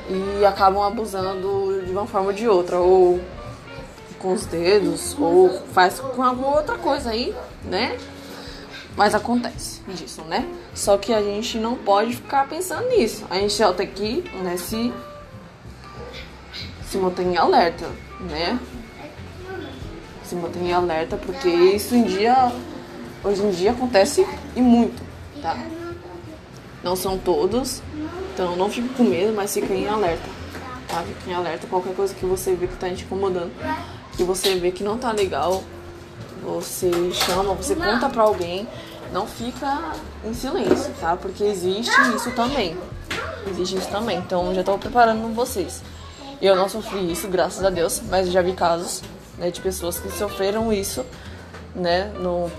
E 0.10 0.46
acabam 0.46 0.84
abusando 0.84 1.82
de 1.86 1.92
uma 1.92 2.06
forma 2.06 2.28
ou 2.28 2.34
de 2.34 2.48
outra, 2.48 2.80
ou 2.80 3.20
com 4.20 4.34
os 4.34 4.46
dedos, 4.46 5.16
ou 5.18 5.50
faz 5.74 6.00
com 6.00 6.22
alguma 6.22 6.56
outra 6.58 6.78
coisa 6.78 7.12
aí, 7.12 7.34
né? 7.64 7.98
Mas 8.98 9.16
acontece 9.16 9.82
disso, 9.88 10.22
né? 10.24 10.48
Só 10.74 10.98
que 10.98 11.14
a 11.14 11.22
gente 11.22 11.58
não 11.58 11.76
pode 11.76 12.16
ficar 12.16 12.48
pensando 12.50 12.90
nisso. 12.90 13.26
A 13.30 13.36
gente 13.36 13.54
só 13.54 13.72
tem 13.72 13.88
que 13.88 14.30
né, 14.44 14.58
se 14.58 14.92
se 16.90 16.98
mantém 16.98 17.34
em 17.34 17.38
alerta, 17.38 17.88
né? 18.20 18.60
Se 20.24 20.36
mantém 20.36 20.70
em 20.70 20.74
alerta 20.74 21.18
porque 21.18 21.48
isso 21.48 21.96
em 21.96 22.04
dia, 22.04 22.52
hoje 23.24 23.44
em 23.44 23.52
dia 23.52 23.72
acontece 23.72 24.28
e 24.56 24.62
muito, 24.62 25.02
tá? 25.42 25.56
Não 26.84 26.96
são 26.96 27.18
todos, 27.18 27.84
então 28.34 28.56
não 28.56 28.70
fique 28.70 28.90
com 28.90 29.04
medo, 29.04 29.34
mas 29.36 29.54
fique 29.54 29.72
em 29.72 29.88
alerta, 29.88 30.28
tá? 30.88 31.04
Fique 31.04 31.30
em 31.30 31.34
alerta 31.34 31.68
qualquer 31.68 31.94
coisa 31.94 32.14
que 32.14 32.26
você 32.26 32.56
vê 32.56 32.66
que 32.66 32.76
tá 32.76 32.90
te 32.90 33.04
incomodando, 33.04 33.52
que 34.18 34.24
você 34.24 34.56
vê 34.56 34.72
que 34.72 34.84
não 34.84 34.98
tá 34.98 35.12
legal, 35.12 35.64
você 36.44 36.90
chama, 37.12 37.54
você 37.54 37.76
conta 37.76 38.10
pra 38.10 38.24
alguém, 38.24 38.68
não 39.14 39.28
fica 39.28 39.94
em 40.26 40.34
silêncio, 40.34 40.92
tá? 41.00 41.16
Porque 41.16 41.44
existe 41.44 41.92
isso 42.16 42.32
também. 42.32 42.76
Existe 43.48 43.78
isso 43.78 43.90
também. 43.90 44.18
Então 44.18 44.54
já 44.54 44.64
tô 44.64 44.78
preparando 44.78 45.34
vocês. 45.34 45.82
Eu 46.42 46.56
não 46.56 46.70
sofri 46.70 47.12
isso, 47.12 47.28
graças 47.28 47.64
a 47.66 47.70
Deus, 47.70 48.02
mas 48.10 48.32
já 48.32 48.42
vi 48.42 48.54
casos 48.54 49.02
né, 49.38 49.52
de 49.52 49.60
pessoas 49.60 50.00
que 50.00 50.10
sofreram 50.10 50.72
isso, 50.72 51.06
né, 51.76 52.06
no 52.20 52.50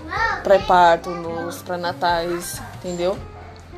pré-parto, 0.43 1.09
nos 1.09 1.63
pré-natais, 1.63 2.61
entendeu? 2.75 3.17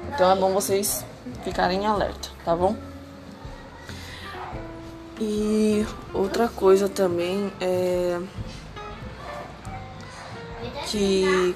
Então 0.10 0.30
é 0.30 0.36
bom 0.36 0.52
vocês 0.54 1.06
ficarem 1.44 1.84
em 1.84 1.86
alerta, 1.86 2.30
tá 2.44 2.54
bom? 2.54 2.76
E 5.22 5.86
outra 6.14 6.50
coisa 6.50 6.90
também 6.90 7.54
é 7.62 8.20
que 10.88 11.56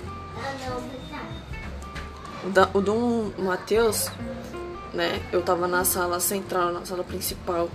o 2.73 2.79
Dom 2.79 3.31
Matheus, 3.37 4.09
né? 4.93 5.21
Eu 5.33 5.41
tava 5.41 5.67
na 5.67 5.83
sala 5.83 6.19
central, 6.21 6.71
na 6.71 6.85
sala 6.85 7.03
principal 7.03 7.69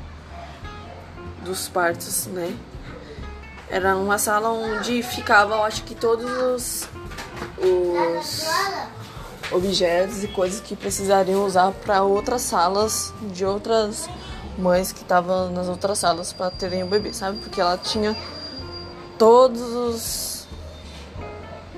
dos 1.44 1.68
partos, 1.68 2.26
né? 2.26 2.57
Era 3.68 3.96
uma 3.96 4.18
sala 4.18 4.50
onde 4.50 5.02
ficavam, 5.02 5.64
acho 5.64 5.83
que 5.85 5.94
todos 5.94 6.31
os, 6.31 6.88
os 7.59 8.46
objetos 9.50 10.22
e 10.24 10.28
coisas 10.28 10.61
que 10.61 10.76
precisariam 10.76 11.44
usar 11.44 11.72
para 11.72 12.02
outras 12.02 12.42
salas 12.42 13.12
de 13.33 13.44
outras 13.44 14.09
mães 14.59 14.92
que 14.92 15.00
estavam 15.02 15.50
nas 15.50 15.68
outras 15.68 15.98
salas 15.98 16.33
para 16.33 16.50
terem 16.50 16.83
o 16.83 16.87
bebê, 16.87 17.12
sabe? 17.12 17.38
Porque 17.38 17.61
ela 17.61 17.78
tinha 17.78 18.16
todos 19.18 19.62
os 19.62 20.33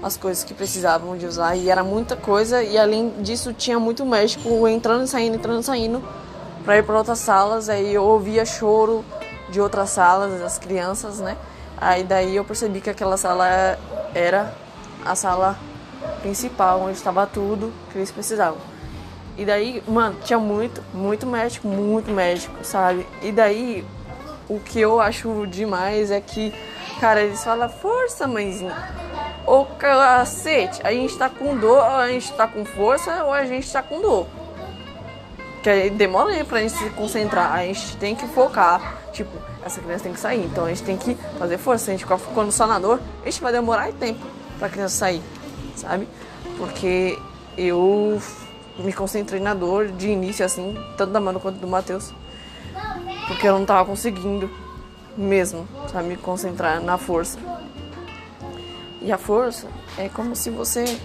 as 0.03 0.19
coisas 0.19 0.45
que 0.45 0.53
precisavam 0.53 1.17
de 1.17 1.25
usar 1.25 1.57
e 1.57 1.71
era 1.71 1.83
muita 1.83 2.15
coisa 2.15 2.63
e 2.63 2.77
além 2.77 3.09
disso 3.23 3.55
tinha 3.55 3.79
muito 3.79 4.05
médico 4.05 4.69
entrando 4.69 5.05
e 5.05 5.09
saindo, 5.09 5.37
entrando 5.37 5.61
e 5.61 5.65
saindo 5.65 6.03
para 6.63 6.77
ir 6.77 6.83
para 6.83 6.99
outras 6.99 7.19
salas, 7.21 7.71
aí 7.71 7.95
eu 7.95 8.05
ouvia 8.05 8.45
choro 8.45 9.03
de 9.49 9.61
outras 9.61 9.91
salas 9.91 10.41
das 10.41 10.59
crianças, 10.59 11.19
né? 11.19 11.37
Aí 11.77 12.05
daí 12.05 12.37
eu 12.37 12.45
percebi 12.45 12.81
que 12.81 12.91
aquela 12.91 13.17
sala 13.17 13.79
era 14.15 14.55
a 15.05 15.15
sala 15.15 15.57
principal 16.23 16.81
onde 16.81 16.97
estava 16.97 17.27
tudo 17.27 17.73
que 17.91 17.99
eles 17.99 18.11
precisavam. 18.11 18.59
E 19.37 19.45
daí, 19.45 19.83
mano, 19.87 20.17
tinha 20.23 20.39
muito, 20.39 20.83
muito 20.93 21.27
médico, 21.27 21.67
muito 21.67 22.11
médico, 22.11 22.65
sabe? 22.65 23.07
E 23.21 23.33
daí, 23.33 23.85
o 24.49 24.61
que 24.61 24.81
eu 24.81 25.01
acho 25.01 25.47
demais 25.47 26.11
é 26.13 26.21
que, 26.21 26.55
cara, 27.01 27.23
eles 27.23 27.43
falam, 27.43 27.69
força, 27.69 28.29
mãezinha. 28.29 28.77
Ô 29.45 29.65
cacete, 29.65 30.81
a 30.85 30.93
gente 30.93 31.19
tá 31.19 31.29
com 31.29 31.57
dor, 31.57 31.83
a 31.83 32.09
gente 32.09 32.33
tá 32.33 32.47
com 32.47 32.65
força, 32.65 33.25
ou 33.25 33.33
a 33.33 33.45
gente 33.45 33.71
tá 33.71 33.83
com 33.83 34.01
dor. 34.01 34.27
Que 35.65 35.89
demora 35.89 36.29
aí 36.29 36.45
pra 36.45 36.61
gente 36.61 36.75
se 36.75 36.91
concentrar, 36.91 37.51
a 37.51 37.65
gente 37.65 37.97
tem 37.97 38.15
que 38.15 38.27
focar. 38.29 38.99
Tipo, 39.15 39.31
essa 39.65 39.81
criança 39.81 40.05
tem 40.05 40.13
que 40.13 40.21
sair, 40.21 40.45
então 40.45 40.67
a 40.67 40.69
gente 40.69 40.83
tem 40.83 40.95
que 40.95 41.15
fazer 41.39 41.57
força. 41.57 41.87
Se 41.87 41.91
a 41.91 41.95
gente 41.95 42.05
ficar 42.05 42.19
focando 42.19 42.53
só 42.53 42.67
na 42.67 42.79
dor, 42.79 43.01
a 43.23 43.25
gente 43.25 43.41
vai 43.41 43.51
demorar 43.51 43.91
tempo 43.95 44.21
pra 44.59 44.69
criança 44.69 44.95
sair, 44.95 45.23
sabe? 45.75 46.07
Porque 46.59 47.19
eu 47.57 48.21
me 48.79 48.93
concentrei 48.93 49.41
na 49.41 49.55
dor 49.55 49.89
de 49.89 50.11
início, 50.11 50.45
assim, 50.45 50.77
tanto 50.99 51.15
da 51.15 51.19
Mano 51.19 51.41
quanto 51.41 51.59
do 51.59 51.67
Matheus. 51.67 52.13
Porque 53.27 53.49
eu 53.49 53.59
não 53.59 53.65
tava 53.65 53.87
conseguindo 53.87 54.51
mesmo, 55.17 55.67
sabe, 55.91 56.09
me 56.09 56.19
concentrar 56.19 56.79
na 56.83 56.99
força. 56.99 57.39
E 59.01 59.11
a 59.11 59.17
força 59.17 59.67
é 59.97 60.11
como 60.11 60.37
se 60.37 60.51
você. 60.51 61.01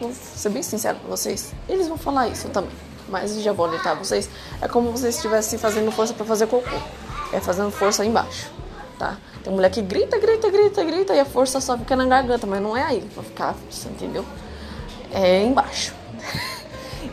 Vou 0.00 0.12
ser 0.12 0.50
bem 0.50 0.62
sincero 0.62 0.96
com 0.98 1.08
vocês. 1.08 1.52
Eles 1.68 1.88
vão 1.88 1.98
falar 1.98 2.28
isso 2.28 2.48
também. 2.50 2.85
Mas 3.08 3.40
já 3.40 3.52
vou 3.52 3.66
alertar 3.66 3.96
vocês. 3.96 4.28
É 4.60 4.68
como 4.68 4.88
se 4.88 5.02
vocês 5.02 5.16
estivessem 5.16 5.58
fazendo 5.58 5.90
força 5.92 6.12
para 6.12 6.24
fazer 6.24 6.46
cocô. 6.46 6.76
É 7.32 7.40
fazendo 7.40 7.70
força 7.70 8.04
embaixo. 8.04 8.50
Tá? 8.98 9.18
Tem 9.44 9.52
mulher 9.52 9.70
que 9.70 9.82
grita, 9.82 10.18
grita, 10.18 10.50
grita, 10.50 10.84
grita 10.84 11.14
e 11.14 11.20
a 11.20 11.24
força 11.24 11.60
só 11.60 11.76
fica 11.76 11.94
na 11.94 12.06
garganta, 12.06 12.46
mas 12.46 12.62
não 12.62 12.76
é 12.76 12.82
aí 12.82 13.00
pra 13.14 13.22
ficar, 13.22 13.54
você 13.70 13.88
entendeu? 13.88 14.24
É 15.12 15.42
embaixo. 15.42 15.94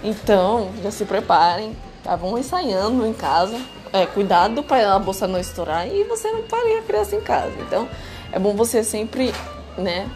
Então, 0.06 0.69
já 0.84 0.91
se 0.91 1.06
preparem, 1.06 1.77
tá? 2.03 2.13
Vão 2.17 2.38
ensaiando 2.38 3.06
em 3.06 3.13
casa. 3.13 3.58
É, 3.93 4.06
cuidado 4.06 4.62
para 4.62 4.95
a 4.95 4.99
bolsa 4.99 5.27
não 5.27 5.39
estourar 5.39 5.88
e 5.88 6.03
você 6.03 6.29
não 6.29 6.41
pare 6.41 6.77
a 6.77 6.82
criança 6.82 7.15
em 7.15 7.21
casa. 7.21 7.53
Então, 7.62 7.88
é 8.29 8.38
bom 8.38 8.53
você 8.53 8.84
sempre, 8.84 9.34
né, 9.77 10.10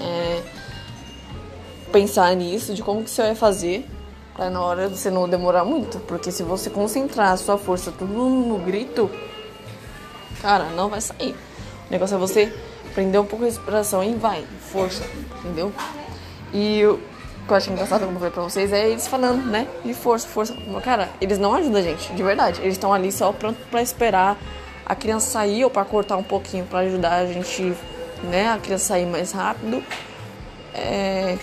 é, 0.00 0.42
pensar 1.92 2.34
nisso, 2.34 2.74
de 2.74 2.82
como 2.82 3.02
que 3.02 3.08
você 3.08 3.22
vai 3.22 3.34
fazer 3.34 3.88
para 4.38 4.48
na 4.50 4.62
hora 4.62 4.88
você 4.88 5.10
não 5.10 5.28
demorar 5.28 5.64
muito, 5.64 5.98
porque 6.00 6.30
se 6.30 6.44
você 6.44 6.70
concentrar 6.70 7.32
a 7.32 7.36
sua 7.36 7.58
força 7.58 7.90
tudo 7.90 8.12
no 8.14 8.56
grito, 8.58 9.10
cara, 10.40 10.66
não 10.76 10.88
vai 10.88 11.00
sair. 11.00 11.34
O 11.88 11.90
negócio 11.90 12.14
é 12.14 12.18
você 12.18 12.54
prender 12.94 13.20
um 13.20 13.24
pouco 13.24 13.44
a 13.44 13.48
respiração 13.48 14.04
e 14.04 14.14
vai, 14.14 14.46
força, 14.70 15.02
entendeu? 15.40 15.72
E 16.54 16.84
que 17.48 17.52
eu 17.52 17.56
acho 17.56 17.72
engraçado, 17.72 18.02
como 18.02 18.12
eu 18.12 18.18
falei 18.18 18.32
pra 18.32 18.42
vocês, 18.44 18.72
é 18.72 18.88
eles 18.90 19.08
falando, 19.08 19.44
né? 19.44 19.66
De 19.84 19.92
força, 19.92 20.28
força. 20.28 20.54
Cara, 20.84 21.08
eles 21.20 21.38
não 21.38 21.54
ajudam 21.54 21.80
a 21.80 21.82
gente, 21.82 22.12
de 22.12 22.22
verdade. 22.22 22.60
Eles 22.60 22.74
estão 22.74 22.92
ali 22.92 23.10
só 23.10 23.32
pronto 23.32 23.58
pra 23.70 23.82
esperar 23.82 24.36
a 24.86 24.94
criança 24.94 25.30
sair 25.30 25.64
ou 25.64 25.70
pra 25.70 25.84
cortar 25.84 26.16
um 26.16 26.22
pouquinho 26.22 26.64
pra 26.66 26.80
ajudar 26.80 27.14
a 27.14 27.26
gente, 27.26 27.74
né? 28.22 28.48
A 28.50 28.58
criança 28.58 28.84
sair 28.84 29.06
mais 29.06 29.32
rápido. 29.32 29.82
É, 30.74 31.38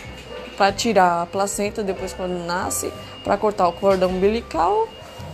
pra 0.58 0.72
tirar 0.72 1.22
a 1.24 1.26
placenta 1.26 1.84
depois 1.84 2.14
quando 2.14 2.34
nasce, 2.46 2.92
pra 3.24 3.38
cortar 3.38 3.68
o 3.68 3.74
cordão 3.74 4.10
umbilical 4.10 4.88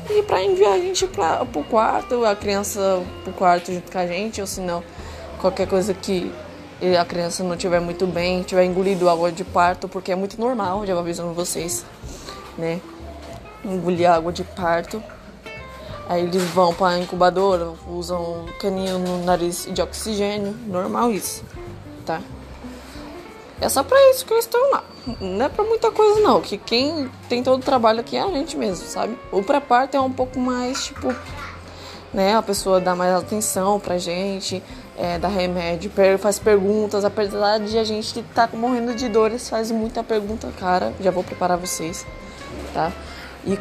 e 0.10 0.24
pra 0.24 0.44
enviar 0.44 0.74
a 0.74 0.78
gente 0.78 1.06
pra, 1.08 1.46
pro 1.46 1.64
quarto, 1.64 2.26
a 2.26 2.36
criança 2.36 3.04
pro 3.24 3.34
quarto 3.34 3.72
junto 3.72 3.92
com 3.92 3.98
a 3.98 4.08
gente, 4.08 4.42
ou 4.42 4.48
se 4.48 4.62
não, 4.62 4.84
qualquer 5.40 5.68
coisa 5.68 5.94
que 5.94 6.32
a 7.00 7.06
criança 7.06 7.44
não 7.44 7.54
estiver 7.54 7.80
muito 7.80 8.08
bem, 8.08 8.42
tiver 8.42 8.66
engolido 8.66 9.08
água 9.08 9.32
de 9.32 9.44
parto, 9.44 9.88
porque 9.88 10.12
é 10.12 10.16
muito 10.16 10.40
normal, 10.40 10.86
já 10.86 10.94
vou 10.94 11.04
avisando 11.04 11.34
vocês, 11.34 11.86
né? 12.58 12.82
Engolir 13.64 14.10
água 14.10 14.32
de 14.32 14.44
parto. 14.44 15.02
Aí 16.10 16.24
eles 16.24 16.44
vão 16.46 16.74
para 16.74 16.96
a 16.96 17.00
incubadora, 17.00 17.72
usam 17.88 18.46
caninho 18.60 18.98
no 18.98 19.24
nariz 19.24 19.68
de 19.72 19.82
oxigênio, 19.82 20.54
normal 20.66 21.12
isso, 21.12 21.44
tá? 22.06 22.20
É 23.62 23.70
só 23.70 23.84
pra 23.84 23.98
isso 24.10 24.26
que 24.26 24.34
eles 24.34 24.46
estão 24.46 24.72
lá. 24.72 24.84
Não 25.20 25.46
é 25.46 25.50
pra 25.50 25.64
muita 25.64 25.90
coisa 25.92 26.20
não, 26.20 26.40
que 26.42 26.58
quem 26.58 27.10
tem 27.28 27.42
todo 27.42 27.60
o 27.60 27.66
trabalho 27.66 28.02
aqui 28.02 28.18
é 28.18 28.22
a 28.22 28.28
gente 28.28 28.56
mesmo, 28.56 28.86
sabe? 28.86 29.18
O 29.32 29.42
pré-parto 29.42 29.98
é 29.98 30.00
um 30.00 30.12
pouco 30.12 30.40
mais, 30.40 30.86
tipo, 30.86 31.14
né? 32.14 32.36
A 32.36 32.42
pessoa 32.42 32.80
dá 32.80 32.96
mais 32.96 33.16
atenção 33.16 33.80
pra 33.80 33.98
gente, 33.98 34.62
é, 34.96 35.18
dá 35.18 35.28
remédio, 35.28 35.92
faz 36.20 36.38
perguntas, 36.38 37.04
apesar 37.04 37.60
de 37.60 37.80
a 37.80 37.84
gente 37.84 38.20
estar 38.20 38.48
tá 38.48 38.58
morrendo 38.58 38.94
de 38.94 39.10
dores, 39.10 39.50
faz 39.50 39.72
muita 39.72 40.04
pergunta, 40.04 40.52
cara. 40.60 40.94
Já 41.00 41.10
vou 41.10 41.24
preparar 41.24 41.58
vocês, 41.58 42.06
tá? 42.72 42.92
E, 43.44 43.58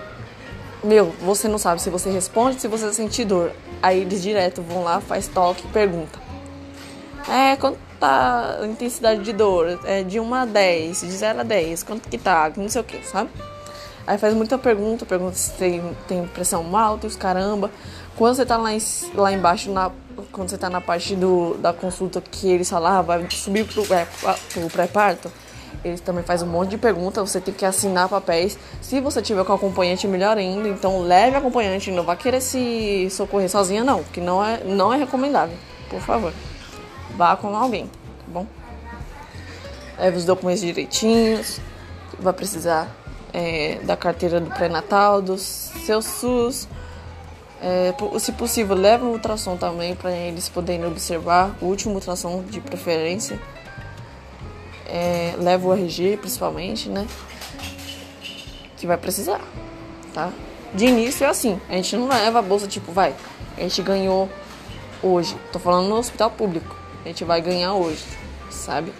meu, 0.84 1.06
você 1.22 1.48
não 1.48 1.56
sabe 1.58 1.80
se 1.80 1.88
você 1.88 2.10
responde, 2.10 2.60
se 2.60 2.68
você 2.68 2.92
sentir 2.92 3.24
dor. 3.24 3.52
Aí 3.82 4.00
eles 4.02 4.22
direto 4.22 4.60
vão 4.60 4.84
lá, 4.84 5.00
faz 5.00 5.26
toque 5.26 5.66
pergunta. 5.68 6.18
É, 7.26 7.56
quanto 7.56 7.89
tá 8.00 8.58
a 8.60 8.66
intensidade 8.66 9.22
de 9.22 9.32
dor? 9.32 9.78
É 9.84 10.02
de 10.02 10.18
1 10.18 10.34
a 10.34 10.44
10, 10.44 11.00
de 11.02 11.12
0 11.12 11.40
a 11.40 11.42
10, 11.42 11.82
quanto 11.82 12.08
que 12.08 12.18
tá? 12.18 12.50
Não 12.56 12.68
sei 12.68 12.80
o 12.80 12.84
que, 12.84 13.06
sabe? 13.06 13.30
Aí 14.06 14.18
faz 14.18 14.34
muita 14.34 14.58
pergunta, 14.58 15.06
pergunta 15.06 15.36
se 15.36 15.52
tem, 15.52 15.82
tem 16.08 16.26
pressão 16.26 16.76
alta, 16.76 17.06
os 17.06 17.14
caramba. 17.14 17.70
Quando 18.16 18.34
você 18.34 18.44
tá 18.44 18.56
lá, 18.56 18.72
em, 18.72 18.78
lá 19.14 19.32
embaixo, 19.32 19.70
na, 19.70 19.90
quando 20.32 20.48
você 20.48 20.58
tá 20.58 20.68
na 20.68 20.80
parte 20.80 21.14
do, 21.14 21.54
da 21.58 21.72
consulta 21.72 22.20
que 22.20 22.50
eles 22.50 22.68
falam, 22.68 22.90
ah, 22.90 23.02
vai 23.02 23.30
subir 23.30 23.64
pro, 23.66 23.82
é, 23.94 24.06
pro 24.52 24.68
pré-parto, 24.68 25.30
eles 25.84 26.00
também 26.00 26.22
fazem 26.22 26.46
um 26.46 26.50
monte 26.50 26.70
de 26.70 26.78
perguntas, 26.78 27.30
você 27.30 27.40
tem 27.40 27.54
que 27.54 27.64
assinar 27.64 28.08
papéis. 28.08 28.58
Se 28.82 29.00
você 29.00 29.22
tiver 29.22 29.44
com 29.44 29.52
acompanhante, 29.52 30.06
melhor 30.06 30.36
ainda. 30.36 30.68
Então 30.68 31.00
leve 31.02 31.36
acompanhante, 31.36 31.90
não 31.90 32.02
vai 32.02 32.16
querer 32.16 32.40
se 32.40 33.08
socorrer 33.10 33.48
sozinha 33.48 33.84
não, 33.84 34.02
que 34.04 34.20
não 34.20 34.44
é, 34.44 34.62
não 34.64 34.92
é 34.92 34.96
recomendável. 34.96 35.56
Por 35.88 36.00
favor. 36.00 36.32
Vá 37.16 37.36
com 37.36 37.54
alguém, 37.54 37.86
tá 37.86 38.24
bom? 38.28 38.46
Leve 39.98 40.16
os 40.16 40.24
documentos 40.24 40.62
direitinhos. 40.62 41.60
Vai 42.18 42.32
precisar 42.32 42.88
é, 43.32 43.80
da 43.84 43.96
carteira 43.96 44.40
do 44.40 44.50
pré-natal, 44.50 45.22
do 45.22 45.38
seu 45.38 46.02
SUS 46.02 46.68
é, 47.62 47.94
se 48.18 48.32
possível, 48.32 48.74
leve 48.74 49.04
um 49.04 49.10
ultrassom 49.10 49.56
também 49.56 49.94
para 49.94 50.10
eles 50.10 50.48
poderem 50.48 50.86
observar 50.86 51.54
o 51.60 51.66
último 51.66 51.94
ultrassom 51.94 52.42
de 52.42 52.58
preferência. 52.58 53.38
É, 54.86 55.34
leva 55.38 55.68
o 55.68 55.74
RG 55.74 56.16
principalmente, 56.16 56.88
né? 56.88 57.06
Que 58.78 58.86
vai 58.86 58.96
precisar, 58.96 59.40
tá? 60.14 60.32
De 60.74 60.86
início 60.86 61.24
é 61.24 61.28
assim, 61.28 61.60
a 61.68 61.74
gente 61.74 61.96
não 61.96 62.08
leva 62.08 62.38
a 62.38 62.42
bolsa 62.42 62.66
tipo, 62.66 62.92
vai, 62.92 63.14
a 63.58 63.60
gente 63.60 63.82
ganhou 63.82 64.28
hoje, 65.02 65.36
tô 65.52 65.58
falando 65.58 65.88
no 65.88 65.96
hospital 65.96 66.30
público. 66.30 66.79
A 67.04 67.08
gente 67.08 67.24
vai 67.24 67.40
ganhar 67.40 67.74
hoje, 67.74 68.04
sabe? 68.50 68.92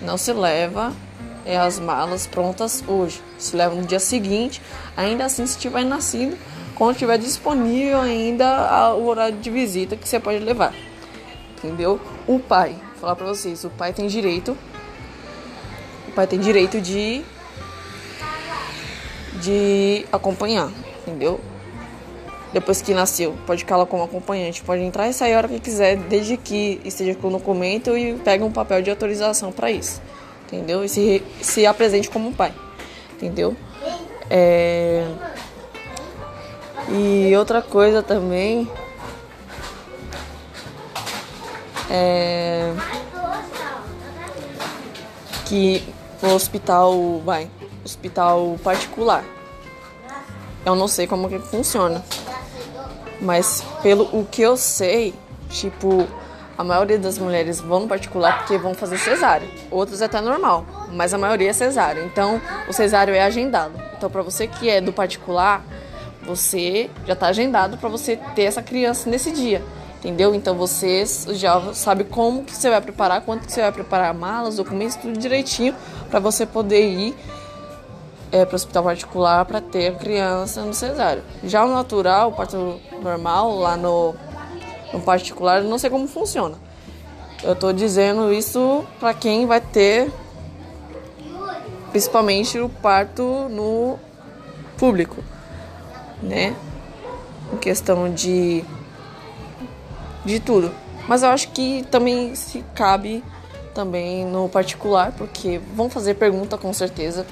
Não 0.00 0.16
se 0.16 0.32
leva 0.32 0.92
é, 1.44 1.56
as 1.56 1.78
malas 1.78 2.26
prontas 2.26 2.82
hoje. 2.86 3.20
Se 3.38 3.56
leva 3.56 3.74
no 3.74 3.82
dia 3.82 4.00
seguinte, 4.00 4.62
ainda 4.96 5.24
assim 5.24 5.46
se 5.46 5.58
tiver 5.58 5.84
nascido, 5.84 6.36
quando 6.74 6.96
tiver 6.96 7.18
disponível 7.18 8.00
ainda 8.00 8.94
o 8.94 9.06
horário 9.06 9.36
de 9.38 9.50
visita 9.50 9.96
que 9.96 10.08
você 10.08 10.18
pode 10.18 10.38
levar. 10.38 10.74
Entendeu? 11.58 12.00
O 12.26 12.38
pai, 12.38 12.70
vou 12.72 13.00
falar 13.00 13.16
pra 13.16 13.26
vocês, 13.26 13.64
o 13.64 13.70
pai 13.70 13.92
tem 13.92 14.06
direito. 14.06 14.56
O 16.08 16.12
pai 16.12 16.26
tem 16.26 16.40
direito 16.40 16.80
de 16.80 17.24
de 19.40 20.06
acompanhar, 20.12 20.70
entendeu? 21.00 21.40
Depois 22.52 22.82
que 22.82 22.92
nasceu, 22.92 23.34
pode 23.46 23.60
ficar 23.60 23.76
lá 23.76 23.86
como 23.86 24.02
acompanhante, 24.02 24.62
pode 24.62 24.82
entrar 24.82 25.08
e 25.08 25.12
sair 25.12 25.34
a 25.34 25.38
hora 25.38 25.48
que 25.48 25.58
quiser, 25.58 25.96
desde 25.96 26.36
que 26.36 26.80
esteja 26.84 27.14
com 27.14 27.28
o 27.28 27.30
documento 27.30 27.96
e 27.96 28.14
pegue 28.14 28.44
um 28.44 28.52
papel 28.52 28.82
de 28.82 28.90
autorização 28.90 29.50
para 29.50 29.70
isso, 29.70 30.02
entendeu? 30.46 30.84
E 30.84 30.88
se, 30.88 31.22
se 31.40 31.64
apresente 31.64 32.10
como 32.10 32.32
pai, 32.32 32.52
entendeu? 33.14 33.56
É... 34.28 35.06
E 36.90 37.34
outra 37.36 37.62
coisa 37.62 38.02
também 38.02 38.70
é 41.90 42.72
que 45.46 45.82
o 46.22 46.28
hospital 46.28 47.20
vai 47.24 47.48
hospital 47.84 48.56
particular. 48.62 49.24
Eu 50.64 50.76
não 50.76 50.86
sei 50.86 51.06
como 51.06 51.28
que 51.28 51.38
funciona. 51.38 52.04
Mas 53.22 53.64
pelo 53.82 54.04
o 54.12 54.26
que 54.26 54.42
eu 54.42 54.56
sei, 54.56 55.14
tipo, 55.48 56.08
a 56.58 56.64
maioria 56.64 56.98
das 56.98 57.18
mulheres 57.18 57.60
vão 57.60 57.80
no 57.80 57.88
particular 57.88 58.38
porque 58.38 58.58
vão 58.58 58.74
fazer 58.74 58.98
cesárea. 58.98 59.48
Outras 59.70 60.02
é 60.02 60.06
até 60.06 60.20
normal, 60.20 60.66
mas 60.92 61.14
a 61.14 61.18
maioria 61.18 61.50
é 61.50 61.52
cesárea. 61.52 62.04
Então, 62.04 62.40
o 62.68 62.72
cesárea 62.72 63.12
é 63.12 63.22
agendado. 63.22 63.80
Então, 63.96 64.10
para 64.10 64.22
você 64.22 64.48
que 64.48 64.68
é 64.68 64.80
do 64.80 64.92
particular, 64.92 65.64
você 66.24 66.90
já 67.06 67.12
está 67.12 67.28
agendado 67.28 67.78
para 67.78 67.88
você 67.88 68.16
ter 68.34 68.42
essa 68.42 68.60
criança 68.60 69.08
nesse 69.08 69.30
dia. 69.30 69.62
Entendeu? 69.98 70.34
Então 70.34 70.56
você 70.56 71.04
já 71.28 71.72
sabe 71.74 72.02
como 72.02 72.42
que 72.42 72.52
você 72.52 72.68
vai 72.68 72.80
preparar, 72.80 73.20
quanto 73.20 73.46
que 73.46 73.52
você 73.52 73.60
vai 73.60 73.70
preparar 73.70 74.12
malas, 74.12 74.56
documentos, 74.56 74.96
tudo 74.96 75.16
direitinho 75.16 75.76
para 76.10 76.18
você 76.18 76.44
poder 76.44 76.90
ir 76.90 77.14
é, 78.32 78.44
para 78.44 78.54
o 78.54 78.56
hospital 78.56 78.82
particular 78.82 79.44
para 79.44 79.60
ter 79.60 79.88
a 79.88 79.92
criança 79.92 80.62
no 80.62 80.74
cesáreo. 80.74 81.22
Já 81.44 81.64
o 81.64 81.72
natural, 81.72 82.30
o 82.30 82.32
parto 82.32 82.80
normal, 83.02 83.58
lá 83.58 83.76
no, 83.76 84.14
no 84.92 85.00
particular, 85.00 85.62
não 85.62 85.78
sei 85.78 85.90
como 85.90 86.06
funciona. 86.06 86.56
Eu 87.42 87.54
estou 87.54 87.72
dizendo 87.72 88.32
isso 88.32 88.84
para 89.00 89.12
quem 89.12 89.46
vai 89.46 89.60
ter, 89.60 90.12
principalmente 91.90 92.58
o 92.58 92.68
parto 92.68 93.48
no 93.50 93.98
público, 94.78 95.22
né? 96.22 96.54
Em 97.52 97.56
questão 97.56 98.12
de 98.12 98.64
de 100.24 100.38
tudo. 100.40 100.72
Mas 101.08 101.22
eu 101.22 101.30
acho 101.30 101.48
que 101.50 101.84
também 101.90 102.34
se 102.34 102.64
cabe 102.74 103.24
também 103.74 104.24
no 104.24 104.48
particular, 104.48 105.12
porque 105.12 105.60
vão 105.74 105.90
fazer 105.90 106.14
pergunta 106.14 106.56
com 106.56 106.72
certeza. 106.72 107.26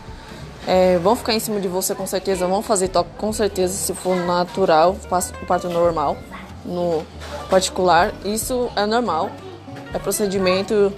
É, 0.73 0.99
vão 0.99 1.17
ficar 1.17 1.35
em 1.35 1.41
cima 1.41 1.59
de 1.59 1.67
você 1.67 1.97
com 1.97 2.07
certeza, 2.07 2.47
vão 2.47 2.63
fazer 2.63 2.87
toque 2.87 3.11
com 3.19 3.33
certeza 3.33 3.75
se 3.75 3.93
for 3.93 4.15
natural, 4.15 4.97
o 5.43 5.47
parto 5.47 5.69
normal, 5.69 6.17
no 6.65 7.05
particular. 7.51 8.13
Isso 8.25 8.71
é 8.77 8.87
normal, 8.87 9.33
é 9.93 9.99
procedimento 9.99 10.93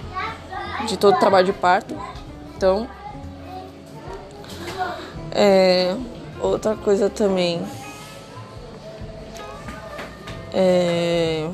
de 0.87 0.95
todo 0.95 1.17
trabalho 1.17 1.47
de 1.47 1.53
parto. 1.53 1.97
Então, 2.55 2.87
é, 5.31 5.95
outra 6.39 6.75
coisa 6.75 7.09
também. 7.09 7.59
É, 10.53 11.49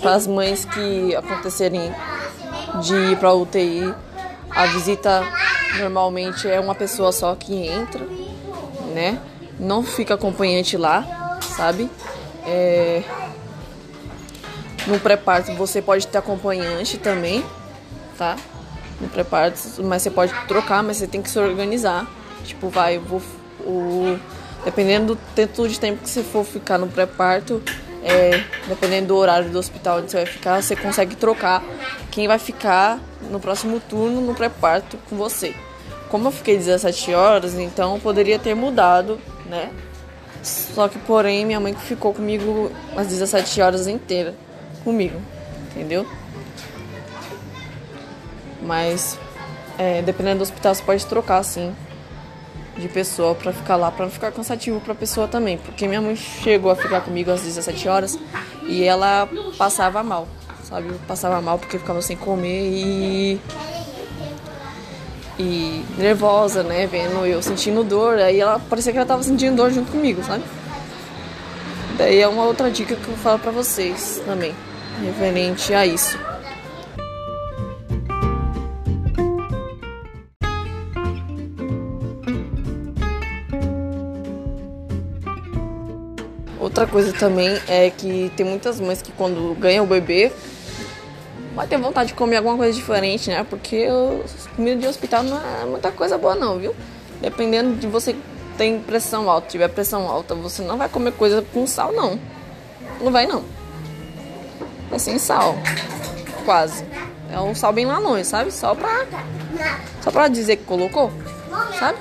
para 0.00 0.14
as 0.14 0.26
mães 0.26 0.64
que 0.64 1.14
acontecerem 1.14 1.94
de 2.80 2.94
ir 2.94 3.18
para 3.18 3.34
UTI, 3.34 3.94
a 4.54 4.66
visita 4.66 5.22
normalmente 5.78 6.48
é 6.48 6.60
uma 6.60 6.74
pessoa 6.74 7.12
só 7.12 7.34
que 7.34 7.66
entra, 7.66 8.06
né? 8.94 9.20
Não 9.58 9.82
fica 9.82 10.14
acompanhante 10.14 10.76
lá, 10.76 11.38
sabe? 11.42 11.90
É... 12.46 13.02
No 14.86 15.00
pré-parto 15.00 15.52
você 15.54 15.80
pode 15.80 16.06
ter 16.06 16.18
acompanhante 16.18 16.98
também, 16.98 17.44
tá? 18.16 18.36
No 19.00 19.08
pré-parto, 19.08 19.58
mas 19.82 20.02
você 20.02 20.10
pode 20.10 20.32
trocar, 20.46 20.82
mas 20.82 20.98
você 20.98 21.06
tem 21.06 21.20
que 21.20 21.30
se 21.30 21.38
organizar. 21.38 22.06
Tipo, 22.44 22.68
vai, 22.68 22.98
vou, 22.98 23.22
o, 23.60 24.18
dependendo 24.64 25.14
do 25.14 25.20
tempo 25.34 25.66
de 25.66 25.80
tempo 25.80 26.02
que 26.02 26.10
você 26.10 26.22
for 26.22 26.44
ficar 26.44 26.78
no 26.78 26.86
pré-parto, 26.86 27.62
é, 28.02 28.44
dependendo 28.68 29.08
do 29.08 29.16
horário 29.16 29.48
do 29.48 29.58
hospital 29.58 29.98
onde 29.98 30.10
você 30.10 30.18
vai 30.18 30.26
ficar, 30.26 30.62
você 30.62 30.76
consegue 30.76 31.16
trocar 31.16 31.62
quem 32.10 32.28
vai 32.28 32.38
ficar 32.38 33.00
no 33.30 33.40
próximo 33.40 33.80
turno 33.80 34.20
no 34.20 34.34
pré-parto 34.34 34.98
com 35.08 35.16
você. 35.16 35.54
Como 36.08 36.28
eu 36.28 36.32
fiquei 36.32 36.56
17 36.56 37.12
horas, 37.14 37.54
então 37.54 37.98
poderia 38.00 38.38
ter 38.38 38.54
mudado, 38.54 39.18
né? 39.46 39.70
Só 40.42 40.88
que, 40.88 40.98
porém, 40.98 41.44
minha 41.44 41.58
mãe 41.58 41.74
ficou 41.74 42.12
comigo 42.12 42.70
as 42.96 43.08
17 43.08 43.60
horas 43.60 43.86
inteiras 43.86 44.34
comigo, 44.84 45.20
entendeu? 45.70 46.06
Mas, 48.62 49.18
é, 49.78 50.02
dependendo 50.02 50.38
do 50.38 50.42
hospital, 50.42 50.74
você 50.74 50.82
pode 50.82 51.06
trocar, 51.06 51.42
sim 51.42 51.74
de 52.76 52.88
pessoa 52.88 53.34
para 53.34 53.52
ficar 53.52 53.76
lá, 53.76 53.90
para 53.90 54.04
não 54.04 54.12
ficar 54.12 54.32
cansativo 54.32 54.80
para 54.80 54.92
a 54.92 54.96
pessoa 54.96 55.28
também, 55.28 55.58
porque 55.58 55.86
minha 55.86 56.00
mãe 56.00 56.16
chegou 56.16 56.70
a 56.70 56.76
ficar 56.76 57.00
comigo 57.02 57.30
às 57.30 57.42
17 57.42 57.88
horas 57.88 58.18
e 58.64 58.82
ela 58.82 59.28
passava 59.56 60.02
mal, 60.02 60.26
sabe? 60.64 60.92
Passava 61.06 61.40
mal 61.40 61.58
porque 61.58 61.78
ficava 61.78 62.02
sem 62.02 62.16
comer 62.16 62.70
e 62.70 63.40
e 65.38 65.84
nervosa, 65.98 66.62
né, 66.62 66.86
vendo 66.86 67.26
eu 67.26 67.42
sentindo 67.42 67.82
dor, 67.82 68.18
aí 68.18 68.40
ela 68.40 68.58
parecia 68.58 68.92
que 68.92 68.98
ela 68.98 69.06
tava 69.06 69.22
sentindo 69.22 69.56
dor 69.56 69.72
junto 69.72 69.90
comigo, 69.90 70.22
sabe? 70.22 70.44
Daí 71.98 72.20
é 72.20 72.28
uma 72.28 72.44
outra 72.44 72.70
dica 72.70 72.94
que 72.94 73.08
eu 73.08 73.16
falo 73.16 73.38
para 73.38 73.50
vocês 73.50 74.22
também, 74.24 74.54
referente 75.04 75.74
a 75.74 75.86
isso. 75.86 76.18
Outra 86.60 86.86
coisa 86.86 87.12
também 87.12 87.56
é 87.68 87.90
que 87.90 88.32
tem 88.36 88.44
muitas 88.44 88.80
mães 88.80 89.00
que 89.00 89.12
quando 89.12 89.54
ganham 89.60 89.84
o 89.84 89.86
bebê 89.86 90.32
vai 91.54 91.66
ter 91.66 91.78
vontade 91.78 92.08
de 92.08 92.14
comer 92.14 92.36
alguma 92.38 92.56
coisa 92.56 92.72
diferente, 92.72 93.30
né? 93.30 93.46
Porque 93.48 93.86
comida 94.56 94.80
de 94.80 94.86
hospital 94.86 95.22
não 95.22 95.38
é 95.38 95.64
muita 95.64 95.90
coisa 95.92 96.18
boa 96.18 96.34
não, 96.34 96.58
viu? 96.58 96.74
Dependendo 97.20 97.76
de 97.76 97.86
você 97.86 98.14
tem 98.58 98.80
pressão 98.80 99.30
alta, 99.30 99.48
tiver 99.48 99.68
pressão 99.68 100.08
alta, 100.08 100.34
você 100.34 100.62
não 100.62 100.76
vai 100.76 100.88
comer 100.88 101.12
coisa 101.12 101.44
com 101.52 101.66
sal 101.66 101.92
não. 101.92 102.18
Não 103.00 103.10
vai 103.10 103.26
não. 103.26 103.44
É 104.92 104.98
sem 104.98 105.18
sal. 105.18 105.56
Quase. 106.44 106.84
É 107.32 107.40
um 107.40 107.54
sal 107.54 107.72
bem 107.72 107.86
lá 107.86 107.98
longe, 107.98 108.24
sabe? 108.24 108.52
Só 108.52 108.74
pra. 108.74 109.06
Só 110.02 110.10
pra 110.10 110.28
dizer 110.28 110.56
que 110.56 110.64
colocou. 110.64 111.10
Sabe? 111.78 111.98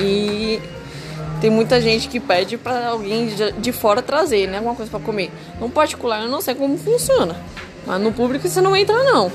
E 0.00 0.60
tem 1.40 1.50
muita 1.50 1.80
gente 1.80 2.08
que 2.08 2.20
pede 2.20 2.56
para 2.56 2.88
alguém 2.88 3.30
de 3.58 3.72
fora 3.72 4.02
trazer, 4.02 4.46
né? 4.48 4.58
Alguma 4.58 4.74
coisa 4.74 4.90
para 4.90 5.00
comer. 5.00 5.30
No 5.60 5.68
particular, 5.68 6.22
eu 6.22 6.28
não 6.28 6.40
sei 6.40 6.54
como 6.54 6.76
funciona. 6.76 7.36
Mas 7.88 8.02
no 8.02 8.12
público 8.12 8.46
você 8.46 8.60
não 8.60 8.76
entra, 8.76 9.02
não. 9.02 9.32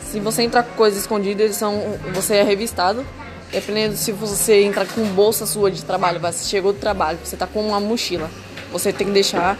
Se 0.00 0.20
você 0.20 0.44
entrar 0.44 0.62
com 0.62 0.74
coisas 0.76 1.00
escondidas, 1.00 1.44
eles 1.44 1.56
são, 1.56 1.98
você 2.14 2.36
é 2.36 2.42
revistado. 2.44 3.04
Dependendo 3.50 3.96
se 3.96 4.12
você 4.12 4.62
entrar 4.62 4.86
com 4.86 5.04
bolsa 5.08 5.44
sua 5.46 5.68
de 5.68 5.84
trabalho, 5.84 6.20
você 6.20 6.44
chegou 6.44 6.72
do 6.72 6.78
trabalho, 6.78 7.18
você 7.22 7.36
tá 7.36 7.46
com 7.46 7.60
uma 7.66 7.80
mochila. 7.80 8.30
Você 8.70 8.92
tem 8.92 9.08
que 9.08 9.12
deixar 9.12 9.58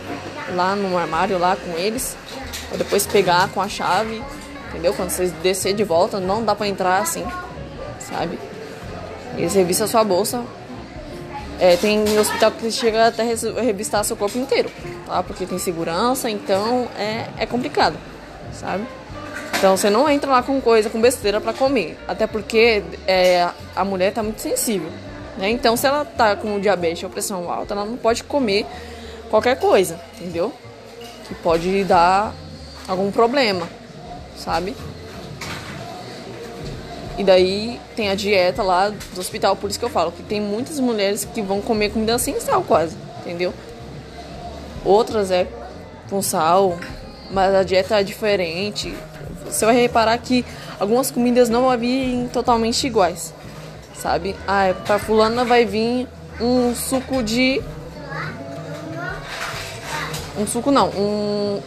lá 0.54 0.76
no 0.76 0.96
armário, 0.96 1.36
lá 1.36 1.56
com 1.56 1.76
eles. 1.76 2.16
Pra 2.68 2.78
depois 2.78 3.04
pegar 3.06 3.48
com 3.48 3.60
a 3.60 3.68
chave. 3.68 4.22
Entendeu? 4.68 4.94
Quando 4.94 5.10
você 5.10 5.26
descer 5.42 5.74
de 5.74 5.82
volta, 5.82 6.20
não 6.20 6.44
dá 6.44 6.54
pra 6.54 6.68
entrar 6.68 7.02
assim. 7.02 7.24
Sabe? 7.98 8.38
Eles 9.36 9.52
revistam 9.52 9.86
a 9.86 9.88
sua 9.88 10.04
bolsa 10.04 10.44
é, 11.58 11.76
tem 11.76 12.18
hospital 12.18 12.50
que 12.52 12.70
chega 12.70 13.06
até 13.06 13.22
revistar 13.22 14.04
seu 14.04 14.16
corpo 14.16 14.38
inteiro, 14.38 14.70
tá? 15.06 15.22
Porque 15.22 15.46
tem 15.46 15.58
segurança, 15.58 16.28
então 16.28 16.88
é, 16.98 17.26
é 17.38 17.46
complicado, 17.46 17.96
sabe? 18.52 18.84
Então 19.58 19.74
você 19.74 19.88
não 19.88 20.08
entra 20.08 20.30
lá 20.30 20.42
com 20.42 20.60
coisa, 20.60 20.90
com 20.90 21.00
besteira 21.00 21.40
para 21.40 21.54
comer. 21.54 21.96
Até 22.06 22.26
porque 22.26 22.82
é, 23.06 23.48
a 23.74 23.84
mulher 23.84 24.12
tá 24.12 24.22
muito 24.22 24.40
sensível. 24.40 24.90
Né? 25.38 25.48
Então 25.50 25.76
se 25.76 25.86
ela 25.86 26.04
tá 26.04 26.36
com 26.36 26.60
diabetes 26.60 27.02
ou 27.02 27.10
pressão 27.10 27.50
alta, 27.50 27.72
ela 27.72 27.84
não 27.84 27.96
pode 27.96 28.22
comer 28.24 28.66
qualquer 29.30 29.58
coisa, 29.58 29.98
entendeu? 30.20 30.52
Que 31.26 31.34
pode 31.36 31.84
dar 31.84 32.34
algum 32.86 33.10
problema, 33.10 33.66
sabe? 34.36 34.76
E 37.18 37.24
daí 37.24 37.80
tem 37.94 38.10
a 38.10 38.14
dieta 38.14 38.62
lá 38.62 38.90
do 38.90 39.20
hospital, 39.20 39.56
por 39.56 39.70
isso 39.70 39.78
que 39.78 39.84
eu 39.84 39.90
falo 39.90 40.12
que 40.12 40.22
tem 40.22 40.40
muitas 40.40 40.78
mulheres 40.78 41.24
que 41.24 41.40
vão 41.40 41.62
comer 41.62 41.90
comida 41.90 42.18
sem 42.18 42.38
sal 42.40 42.62
quase, 42.62 42.96
entendeu? 43.20 43.54
Outras 44.84 45.30
é 45.30 45.46
com 46.10 46.20
sal, 46.20 46.78
mas 47.30 47.54
a 47.54 47.62
dieta 47.62 47.98
é 48.00 48.04
diferente. 48.04 48.94
Você 49.46 49.64
vai 49.64 49.74
reparar 49.74 50.18
que 50.18 50.44
algumas 50.78 51.10
comidas 51.10 51.48
não 51.48 51.62
vão 51.62 51.78
vir 51.78 52.28
totalmente 52.32 52.86
iguais, 52.86 53.32
sabe? 53.94 54.36
Ah, 54.46 54.74
pra 54.84 54.98
fulana 54.98 55.44
vai 55.44 55.64
vir 55.64 56.06
um 56.38 56.74
suco 56.74 57.22
de 57.22 57.62
um 60.38 60.46
suco 60.46 60.70
não, 60.70 60.88
um 60.90 61.62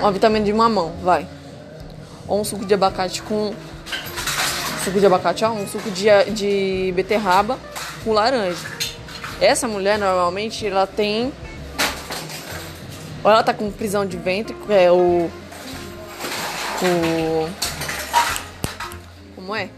uma 0.00 0.10
vitamina 0.10 0.44
de 0.44 0.52
mamão, 0.52 0.92
vai. 1.02 1.26
Ou 2.26 2.40
um 2.40 2.44
suco 2.44 2.64
de 2.64 2.74
abacate 2.74 3.22
com 3.22 3.54
suco 4.84 5.00
de 5.00 5.06
abacate, 5.06 5.42
um 5.46 5.66
suco 5.66 5.90
de, 5.90 6.06
de 6.32 6.92
beterraba 6.94 7.58
com 8.04 8.12
laranja. 8.12 8.58
Essa 9.40 9.66
mulher 9.66 9.98
normalmente 9.98 10.66
ela 10.66 10.86
tem 10.86 11.32
ou 13.22 13.30
ela 13.30 13.42
tá 13.42 13.54
com 13.54 13.70
prisão 13.70 14.04
de 14.04 14.18
ventre, 14.18 14.54
que 14.54 14.72
é 14.72 14.92
o 14.92 15.30
o 16.82 17.48
como 19.34 19.56
é? 19.56 19.70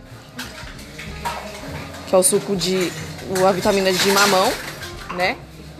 Que 2.08 2.14
é 2.14 2.18
o 2.18 2.22
suco 2.24 2.56
de 2.56 2.92
a 3.46 3.52
vitamina 3.52 3.92
de 3.92 4.10
mamão, 4.10 4.52
né? 5.14 5.36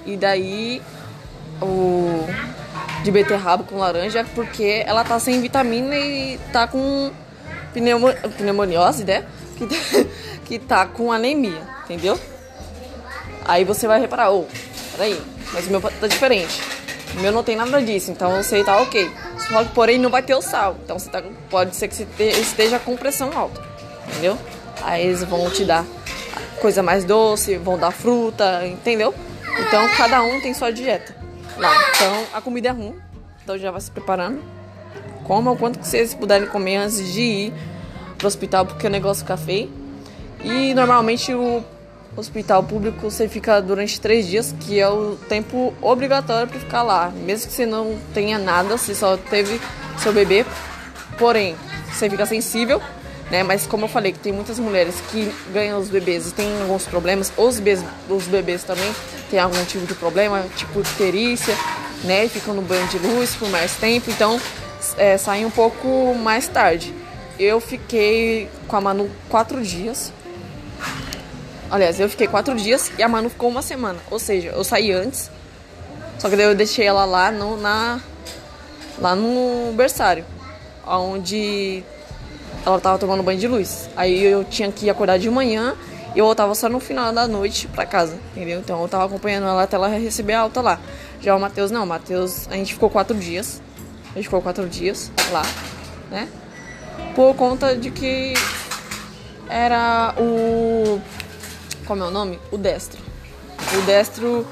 E 0.07 0.17
daí 0.17 0.81
o 1.61 2.25
de 3.03 3.11
beterraba 3.11 3.65
com 3.65 3.77
laranja 3.77 4.25
porque 4.37 4.85
ela 4.87 5.03
tá 5.03 5.19
sem 5.19 5.41
vitamina 5.41 5.97
e 5.97 6.39
tá 6.53 6.69
com 6.69 7.11
pneumo, 7.77 8.09
pneumoniose, 8.39 9.05
né? 9.05 9.27
Que, 9.57 9.67
que 10.47 10.59
tá 10.59 10.87
com 10.87 11.13
anemia, 11.13 11.61
entendeu? 11.85 12.19
Aí 13.45 13.65
você 13.65 13.87
vai 13.87 14.01
reparar, 14.01 14.31
ô, 14.31 14.41
oh, 14.41 14.47
peraí, 14.93 15.21
mas 15.53 15.67
o 15.67 15.71
meu 15.71 15.81
tá 15.81 16.07
diferente. 16.07 16.63
O 17.15 17.21
meu 17.21 17.31
não 17.31 17.45
tem 17.45 17.55
nada 17.55 17.81
disso, 17.83 18.11
então 18.11 18.43
você 18.43 18.65
tá 18.65 18.79
ok. 18.81 19.11
Só 19.39 19.63
que, 19.63 19.71
porém, 19.73 19.99
não 19.99 20.11
vai 20.11 20.23
ter 20.23 20.35
o 20.35 20.43
sal. 20.43 20.77
Então 20.83 20.99
você 20.99 21.09
tá, 21.09 21.23
pode 21.51 21.77
ser 21.77 21.89
que 21.89 21.95
você 21.95 22.07
esteja 22.41 22.79
com 22.79 22.97
pressão 22.97 23.31
alta, 23.37 23.63
entendeu? 24.09 24.39
Aí 24.83 25.07
eles 25.07 25.23
vão 25.23 25.49
te 25.51 25.65
dar 25.65 25.85
coisa 26.61 26.83
mais 26.83 27.05
doce, 27.05 27.57
vão 27.57 27.79
dar 27.79 27.91
fruta, 27.91 28.67
entendeu? 28.67 29.15
Então 29.61 29.89
cada 29.97 30.23
um 30.23 30.41
tem 30.41 30.55
sua 30.55 30.73
dieta 30.73 31.15
lá. 31.59 31.73
Então 31.95 32.25
a 32.33 32.41
comida 32.41 32.69
é 32.69 32.73
ruim, 32.73 32.95
então 33.43 33.57
já 33.59 33.71
vai 33.71 33.81
se 33.81 33.91
preparando. 33.91 34.56
Coma 35.27 35.51
o 35.51 35.57
quanto 35.57 35.81
que 35.81 35.87
vocês 35.87 36.15
puderem 36.15 36.47
comer 36.47 36.77
antes 36.77 37.13
de 37.13 37.21
ir 37.21 37.53
pro 38.17 38.29
hospital, 38.29 38.65
porque 38.65 38.87
o 38.87 38.91
negócio 38.91 39.25
fica 39.25 39.37
feio. 39.37 39.69
E 40.45 40.73
normalmente 40.73 41.35
o 41.35 41.65
hospital 42.17 42.63
público 42.63 43.11
você 43.11 43.29
fica 43.29 43.61
durante 43.61 44.01
três 44.01 44.29
dias, 44.29 44.55
que 44.61 44.79
é 44.79 44.89
o 44.89 45.17
tempo 45.29 45.75
obrigatório 45.83 46.47
para 46.47 46.61
ficar 46.61 46.83
lá. 46.85 47.11
Mesmo 47.11 47.49
que 47.49 47.53
você 47.53 47.67
não 47.67 47.99
tenha 48.15 48.39
nada, 48.39 48.79
você 48.79 48.95
só 48.95 49.17
teve 49.17 49.61
seu 49.99 50.13
bebê, 50.13 50.47
porém 51.19 51.57
você 51.93 52.09
fica 52.09 52.25
sensível, 52.25 52.81
né? 53.29 53.43
Mas 53.43 53.67
como 53.67 53.87
eu 53.87 53.89
falei, 53.89 54.13
que 54.13 54.21
tem 54.21 54.33
muitas 54.33 54.61
mulheres 54.61 54.95
que 55.11 55.35
ganham 55.53 55.81
os 55.81 55.89
bebês 55.89 56.29
e 56.29 56.35
tem 56.35 56.47
alguns 56.63 56.85
problemas, 56.85 57.33
os 57.37 57.59
bebês, 57.59 57.85
os 58.09 58.25
bebês 58.29 58.63
também 58.63 58.95
têm 59.29 59.41
algum 59.41 59.65
tipo 59.65 59.87
de 59.87 59.95
problema, 59.95 60.45
tipo 60.55 60.81
icterícia, 60.81 61.57
né? 62.05 62.29
Ficam 62.29 62.55
no 62.55 62.63
banho 62.63 62.87
de 62.87 62.99
luz 62.99 63.35
por 63.35 63.49
mais 63.49 63.75
tempo, 63.77 64.09
então 64.09 64.41
é, 64.99 65.17
saem 65.17 65.45
um 65.45 65.51
pouco 65.51 66.15
mais 66.15 66.49
tarde. 66.49 66.95
Eu 67.39 67.61
fiquei 67.61 68.49
com 68.67 68.77
a 68.77 68.81
Manu 68.81 69.11
quatro 69.29 69.63
dias. 69.63 70.13
Aliás, 71.71 71.99
eu 71.99 72.09
fiquei 72.09 72.27
quatro 72.27 72.55
dias 72.55 72.93
e 72.99 73.03
a 73.03 73.09
Manu 73.09 73.29
ficou 73.29 73.49
uma 73.49 73.63
semana. 73.63 73.99
Ou 74.11 74.19
seja, 74.19 74.51
eu 74.51 74.65
saí 74.65 74.93
antes. 74.93 75.31
Só 76.19 76.31
que 76.31 76.37
daí 76.37 76.47
eu 76.47 76.55
deixei 76.55 76.87
ela 76.87 77.05
lá 77.05 77.31
no, 77.31 77.57
na, 77.57 78.01
lá 78.99 79.15
no 79.15 79.73
berçário. 79.75 80.25
Onde 80.87 81.83
ela 82.65 82.81
tava 82.81 82.99
tomando 82.99 83.23
banho 83.23 83.39
de 83.39 83.49
luz. 83.49 83.89
Aí 83.97 84.25
eu 84.25 84.45
tinha 84.45 84.71
que 84.73 84.89
acordar 84.89 85.19
de 85.19 85.29
manhã 85.31 85.77
e 86.15 86.19
eu 86.19 86.25
voltava 86.25 86.55
só 86.55 86.69
no 86.69 86.81
final 86.81 87.13
da 87.13 87.29
noite 87.29 87.69
pra 87.69 87.85
casa, 87.85 88.19
entendeu? 88.35 88.59
Então 88.61 88.81
eu 88.81 88.89
tava 88.89 89.05
acompanhando 89.05 89.47
ela 89.47 89.63
até 89.63 89.77
ela 89.77 89.89
receber 89.89 90.33
a 90.33 90.41
alta 90.41 90.63
lá. 90.63 90.81
Já 91.21 91.37
o 91.37 91.41
Matheus 91.41 91.71
não, 91.71 91.85
o 91.85 91.87
Matheus, 91.87 92.49
a 92.51 92.55
gente 92.55 92.73
ficou 92.73 92.89
quatro 92.89 93.17
dias. 93.17 93.61
A 94.17 94.19
gente 94.19 94.29
ficou 94.29 94.41
quatro 94.41 94.67
dias 94.67 95.13
lá, 95.31 95.43
né? 96.11 96.27
Por 97.15 97.35
conta 97.35 97.77
de 97.77 97.91
que 97.91 98.33
era 99.47 100.15
o. 100.17 100.99
Como 101.85 102.03
é 102.03 102.07
o 102.07 102.11
nome? 102.11 102.39
O 102.51 102.57
destro. 102.57 102.99
O 103.77 103.83
destro. 103.83 104.47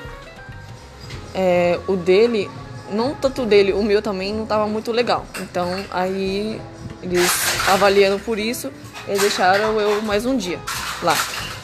É, 1.35 1.81
o 1.89 1.97
dele, 1.97 2.51
não 2.91 3.15
tanto 3.15 3.47
dele, 3.47 3.73
o 3.73 3.83
meu 3.83 4.03
também 4.03 4.35
não 4.35 4.45
tava 4.45 4.67
muito 4.67 4.93
legal. 4.93 5.25
Então 5.41 5.83
aí 5.91 6.61
eles 7.03 7.33
avaliando 7.67 8.19
por 8.19 8.39
isso, 8.39 8.71
eles 9.09 9.23
deixaram 9.23 9.81
eu 9.81 10.03
mais 10.03 10.27
um 10.27 10.37
dia 10.37 10.61
lá. 11.03 11.17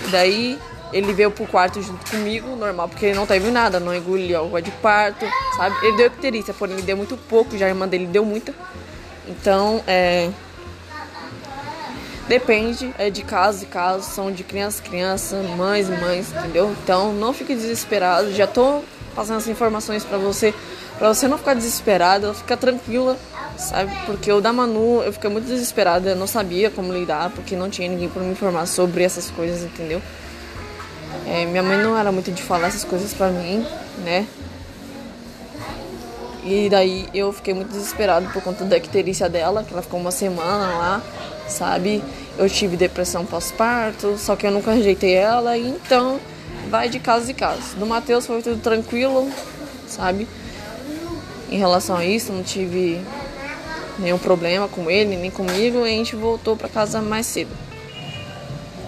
E 0.07 0.09
daí 0.09 0.59
ele 0.93 1.13
veio 1.13 1.31
pro 1.31 1.47
quarto 1.47 1.81
junto 1.81 2.11
comigo, 2.11 2.57
normal, 2.57 2.89
porque 2.89 3.07
ele 3.07 3.15
não 3.15 3.27
teve 3.27 3.51
nada, 3.51 3.79
não 3.79 3.95
engoliu 3.95 4.41
água 4.41 4.61
de 4.61 4.71
parto, 4.73 5.25
sabe? 5.57 5.77
Ele 5.87 5.97
deu 5.97 6.07
icterícia, 6.07 6.53
porém 6.53 6.75
ele 6.75 6.83
deu 6.83 6.97
muito 6.97 7.17
pouco, 7.17 7.57
já 7.57 7.67
a 7.67 7.69
irmã 7.69 7.87
dele 7.87 8.07
deu 8.07 8.25
muita. 8.25 8.55
Então, 9.29 9.83
é. 9.87 10.31
Depende 12.29 12.95
é 12.97 13.11
de 13.11 13.25
casos 13.25 13.63
e 13.63 13.67
casos, 13.67 14.07
são 14.07 14.31
de 14.31 14.45
crianças, 14.45 14.81
crianças, 14.81 15.45
mães, 15.51 15.89
mães, 15.89 16.33
entendeu? 16.33 16.73
Então 16.85 17.13
não 17.13 17.33
fique 17.33 17.57
desesperado, 17.57 18.33
já 18.33 18.47
tô 18.47 18.83
passando 19.17 19.39
essas 19.39 19.49
informações 19.49 20.05
para 20.05 20.17
você, 20.17 20.55
para 20.97 21.13
você 21.13 21.27
não 21.27 21.37
ficar 21.37 21.55
desesperada, 21.55 22.33
fica 22.33 22.57
tranquila, 22.57 23.17
sabe? 23.57 23.91
Porque 24.07 24.31
o 24.31 24.41
da 24.41 24.53
Manu 24.53 25.03
eu 25.03 25.13
fiquei 25.13 25.29
muito 25.29 25.47
desesperada, 25.47 26.11
eu 26.11 26.17
não 26.17 26.29
sabia 26.29 26.71
como 26.71 26.93
lidar, 26.93 27.31
porque 27.31 27.57
não 27.57 27.69
tinha 27.69 27.89
ninguém 27.89 28.09
para 28.09 28.23
me 28.23 28.31
informar 28.31 28.67
sobre 28.67 29.03
essas 29.03 29.29
coisas, 29.31 29.65
entendeu? 29.65 30.01
É, 31.33 31.47
minha 31.47 31.63
mãe 31.63 31.79
não 31.79 31.97
era 31.97 32.11
muito 32.11 32.33
de 32.33 32.43
falar 32.43 32.67
essas 32.67 32.83
coisas 32.83 33.15
pra 33.15 33.29
mim, 33.29 33.65
né? 34.03 34.27
E 36.43 36.69
daí 36.69 37.09
eu 37.15 37.33
fiquei 37.33 37.55
muito 37.55 37.71
desesperado 37.71 38.29
por 38.33 38.43
conta 38.43 38.65
da 38.65 38.77
icterícia 38.77 39.29
dela, 39.29 39.63
que 39.63 39.73
ela 39.73 39.81
ficou 39.81 40.01
uma 40.01 40.11
semana 40.11 40.77
lá, 40.77 41.03
sabe? 41.47 42.03
Eu 42.37 42.51
tive 42.51 42.77
depressão 42.77 43.25
pós-parto, 43.25 44.19
só 44.19 44.35
que 44.35 44.45
eu 44.45 44.51
nunca 44.51 44.73
rejeitei 44.73 45.15
ela, 45.15 45.57
então 45.57 46.19
vai 46.69 46.89
de 46.89 46.99
caso 46.99 47.31
em 47.31 47.35
caso. 47.35 47.77
Do 47.77 47.87
Matheus 47.87 48.27
foi 48.27 48.43
tudo 48.43 48.61
tranquilo, 48.61 49.31
sabe? 49.87 50.27
Em 51.49 51.59
relação 51.59 51.97
a 51.97 52.05
isso, 52.05 52.33
não 52.33 52.43
tive 52.43 53.01
nenhum 54.01 54.19
problema 54.19 54.67
com 54.67 54.91
ele, 54.91 55.17
nem 55.17 55.31
comigo, 55.31 55.87
e 55.87 55.91
a 55.91 55.97
gente 55.97 56.17
voltou 56.17 56.57
para 56.57 56.69
casa 56.69 57.01
mais 57.01 57.27
cedo. 57.27 57.70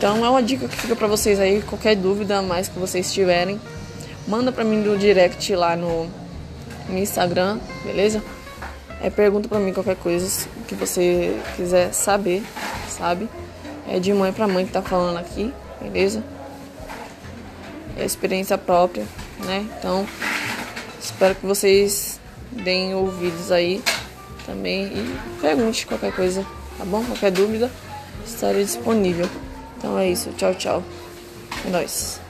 Então 0.02 0.26
é 0.26 0.28
uma 0.28 0.42
dica 0.42 0.66
que 0.66 0.74
fica 0.74 0.96
para 0.96 1.06
vocês 1.06 1.38
aí, 1.38 1.62
qualquer 1.62 1.94
dúvida 1.94 2.42
mais 2.42 2.66
que 2.66 2.76
vocês 2.76 3.12
tiverem, 3.12 3.60
manda 4.26 4.50
para 4.50 4.64
mim 4.64 4.78
no 4.78 4.98
direct 4.98 5.54
lá 5.54 5.76
no, 5.76 6.10
no 6.88 6.98
Instagram, 6.98 7.60
beleza? 7.84 8.20
É, 9.00 9.08
pergunta 9.10 9.48
para 9.48 9.60
mim 9.60 9.72
qualquer 9.72 9.94
coisa 9.94 10.48
que 10.66 10.74
você 10.74 11.40
quiser 11.54 11.92
saber, 11.94 12.42
sabe? 12.88 13.28
É 13.88 14.00
de 14.00 14.12
mãe 14.12 14.32
para 14.32 14.48
mãe 14.48 14.66
que 14.66 14.72
tá 14.72 14.82
falando 14.82 15.18
aqui, 15.18 15.54
beleza? 15.80 16.24
É 17.96 18.04
experiência 18.04 18.58
própria, 18.58 19.06
né? 19.44 19.64
Então, 19.78 20.04
espero 21.00 21.36
que 21.36 21.46
vocês 21.46 22.18
deem 22.50 22.92
ouvidos 22.92 23.52
aí 23.52 23.80
também 24.46 24.86
e 24.86 25.16
pergunte 25.40 25.86
qualquer 25.86 26.12
coisa, 26.12 26.44
tá 26.76 26.84
bom? 26.84 27.04
Qualquer 27.04 27.30
dúvida, 27.30 27.70
estarei 28.26 28.64
disponível. 28.64 29.30
Então 29.82 29.98
é 29.98 30.08
isso. 30.08 30.30
Tchau, 30.36 30.54
tchau. 30.54 30.82
É 31.66 31.70
nóis. 31.70 32.21